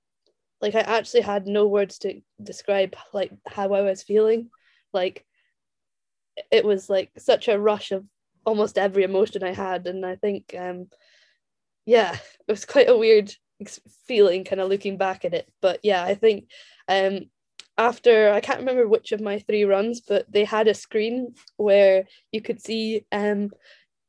like 0.61 0.75
I 0.75 0.79
actually 0.79 1.21
had 1.21 1.45
no 1.45 1.67
words 1.67 1.99
to 1.99 2.21
describe 2.41 2.95
like 3.13 3.31
how 3.47 3.73
I 3.73 3.81
was 3.81 4.03
feeling. 4.03 4.49
Like 4.93 5.25
it 6.51 6.65
was 6.65 6.89
like 6.89 7.11
such 7.17 7.47
a 7.47 7.59
rush 7.59 7.91
of 7.91 8.05
almost 8.45 8.77
every 8.77 9.03
emotion 9.03 9.43
I 9.43 9.53
had, 9.53 9.87
and 9.87 10.05
I 10.05 10.15
think, 10.15 10.55
um, 10.57 10.87
yeah, 11.85 12.13
it 12.13 12.51
was 12.51 12.65
quite 12.65 12.89
a 12.89 12.97
weird 12.97 13.33
feeling, 14.07 14.43
kind 14.43 14.61
of 14.61 14.69
looking 14.69 14.97
back 14.97 15.25
at 15.25 15.33
it. 15.33 15.51
But 15.61 15.81
yeah, 15.83 16.03
I 16.03 16.15
think 16.15 16.49
um, 16.87 17.29
after 17.77 18.31
I 18.31 18.39
can't 18.39 18.59
remember 18.59 18.87
which 18.87 19.11
of 19.11 19.21
my 19.21 19.39
three 19.39 19.63
runs, 19.63 20.01
but 20.01 20.31
they 20.31 20.45
had 20.45 20.67
a 20.67 20.73
screen 20.73 21.35
where 21.57 22.05
you 22.31 22.41
could 22.41 22.61
see 22.61 23.05
um 23.11 23.51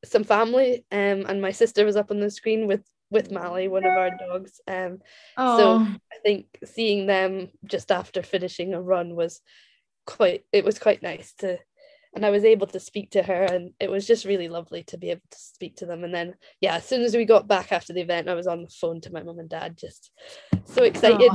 some 0.04 0.24
family 0.24 0.85
um 0.92 1.24
and 1.28 1.42
my 1.42 1.50
sister 1.52 1.85
was 1.85 1.96
up 1.96 2.11
on 2.11 2.20
the 2.20 2.31
screen 2.31 2.66
with 2.66 2.85
with 3.11 3.31
Mally, 3.31 3.68
one 3.68 3.85
of 3.85 3.96
our 3.96 4.11
dogs. 4.18 4.61
Um 4.66 4.98
so 5.57 5.74
I 6.12 6.16
think 6.22 6.46
seeing 6.64 7.07
them 7.07 7.48
just 7.64 7.90
after 7.90 8.22
finishing 8.22 8.74
a 8.74 8.81
run 8.81 9.14
was 9.14 9.40
quite 10.07 10.44
it 10.52 10.64
was 10.64 10.78
quite 10.78 11.02
nice 11.02 11.35
to 11.35 11.59
and 12.14 12.24
I 12.24 12.31
was 12.31 12.44
able 12.44 12.66
to 12.68 12.81
speak 12.81 13.11
to 13.11 13.22
her 13.22 13.44
and 13.44 13.72
it 13.78 13.90
was 13.90 14.07
just 14.07 14.24
really 14.24 14.48
lovely 14.48 14.83
to 14.85 14.96
be 14.96 15.11
able 15.11 15.26
to 15.31 15.38
speak 15.38 15.76
to 15.76 15.87
them. 15.87 16.04
And 16.04 16.14
then 16.14 16.35
yeah 16.61 16.76
as 16.76 16.87
soon 16.87 17.02
as 17.02 17.14
we 17.14 17.26
got 17.26 17.46
back 17.46 17.70
after 17.72 17.92
the 17.92 18.00
event 18.00 18.28
I 18.28 18.35
was 18.35 18.46
on 18.46 18.62
the 18.62 18.70
phone 18.70 19.00
to 19.02 19.12
my 19.12 19.22
mum 19.22 19.38
and 19.38 19.48
dad 19.50 19.76
just 19.76 20.11
so 20.64 20.85
excited 20.85 21.33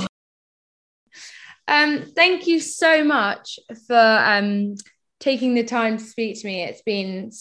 um, 1.68 2.06
thank 2.16 2.48
you 2.48 2.60
so 2.60 3.04
much 3.04 3.60
for 3.88 3.98
um, 3.98 4.76
taking 5.20 5.54
the 5.54 5.64
time 5.64 5.98
to 5.98 6.04
speak 6.04 6.40
to 6.42 6.48
me. 6.48 6.64
It's 6.64 6.82
been 6.82 7.32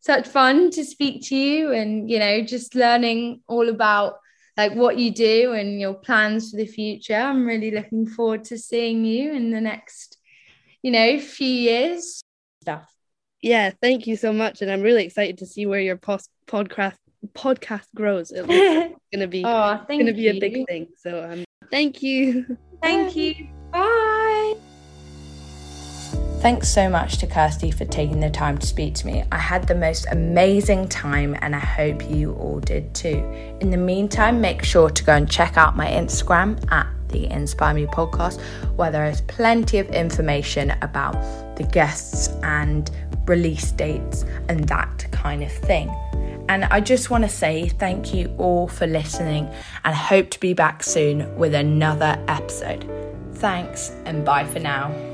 such 0.00 0.26
fun 0.26 0.70
to 0.70 0.84
speak 0.84 1.26
to 1.28 1.36
you 1.36 1.72
and, 1.72 2.10
you 2.10 2.18
know, 2.18 2.42
just 2.42 2.74
learning 2.74 3.42
all 3.46 3.68
about 3.68 4.14
like 4.56 4.74
what 4.74 4.98
you 4.98 5.12
do 5.12 5.52
and 5.52 5.80
your 5.80 5.94
plans 5.94 6.50
for 6.50 6.56
the 6.56 6.66
future. 6.66 7.14
I'm 7.14 7.46
really 7.46 7.70
looking 7.70 8.06
forward 8.06 8.44
to 8.44 8.58
seeing 8.58 9.04
you 9.04 9.32
in 9.32 9.50
the 9.50 9.60
next, 9.60 10.18
you 10.82 10.90
know, 10.90 11.18
few 11.18 11.46
years. 11.46 12.22
Stuff. 12.62 12.92
Yeah, 13.40 13.70
thank 13.80 14.06
you 14.06 14.16
so 14.16 14.32
much. 14.32 14.62
And 14.62 14.70
I'm 14.70 14.82
really 14.82 15.04
excited 15.04 15.38
to 15.38 15.46
see 15.46 15.66
where 15.66 15.80
your 15.80 15.96
post- 15.96 16.30
podcast 16.48 16.96
podcast 17.34 17.86
grows. 17.94 18.30
It's 18.30 18.46
going 19.12 19.20
to 19.20 19.26
be 19.28 19.44
oh, 19.44 19.80
going 19.88 20.06
to 20.06 20.12
be 20.12 20.28
a 20.28 20.40
big 20.40 20.66
thing. 20.66 20.88
So 20.96 21.24
um, 21.30 21.44
thank 21.70 22.02
you. 22.02 22.56
Thank 22.82 23.16
you. 23.16 23.48
Bye. 23.78 24.56
Thanks 26.40 26.68
so 26.68 26.88
much 26.88 27.18
to 27.18 27.26
Kirsty 27.26 27.70
for 27.70 27.84
taking 27.84 28.20
the 28.20 28.30
time 28.30 28.58
to 28.58 28.66
speak 28.66 28.94
to 28.94 29.06
me. 29.06 29.24
I 29.32 29.38
had 29.38 29.66
the 29.66 29.74
most 29.74 30.06
amazing 30.10 30.88
time 30.88 31.36
and 31.42 31.54
I 31.54 31.58
hope 31.58 32.08
you 32.08 32.34
all 32.34 32.60
did 32.60 32.94
too. 32.94 33.24
In 33.60 33.70
the 33.70 33.76
meantime, 33.76 34.40
make 34.40 34.62
sure 34.62 34.88
to 34.88 35.04
go 35.04 35.14
and 35.14 35.28
check 35.28 35.56
out 35.56 35.76
my 35.76 35.88
Instagram 35.88 36.64
at 36.70 36.86
the 37.08 37.26
Inspire 37.26 37.74
Me 37.74 37.86
podcast, 37.86 38.40
where 38.76 38.90
there 38.90 39.06
is 39.06 39.20
plenty 39.22 39.78
of 39.78 39.88
information 39.90 40.72
about 40.82 41.14
the 41.56 41.64
guests 41.64 42.28
and 42.42 42.90
release 43.26 43.72
dates 43.72 44.24
and 44.48 44.68
that 44.68 45.06
kind 45.10 45.42
of 45.42 45.52
thing. 45.52 45.90
And 46.48 46.64
I 46.66 46.80
just 46.80 47.10
want 47.10 47.24
to 47.24 47.30
say 47.30 47.68
thank 47.68 48.14
you 48.14 48.34
all 48.38 48.68
for 48.68 48.86
listening 48.86 49.50
and 49.84 49.94
hope 49.94 50.30
to 50.30 50.40
be 50.40 50.54
back 50.54 50.82
soon 50.82 51.36
with 51.36 51.54
another 51.54 52.16
episode. 52.28 52.88
Thanks 53.38 53.92
and 54.04 54.24
bye 54.24 54.44
for 54.44 54.58
now. 54.58 55.07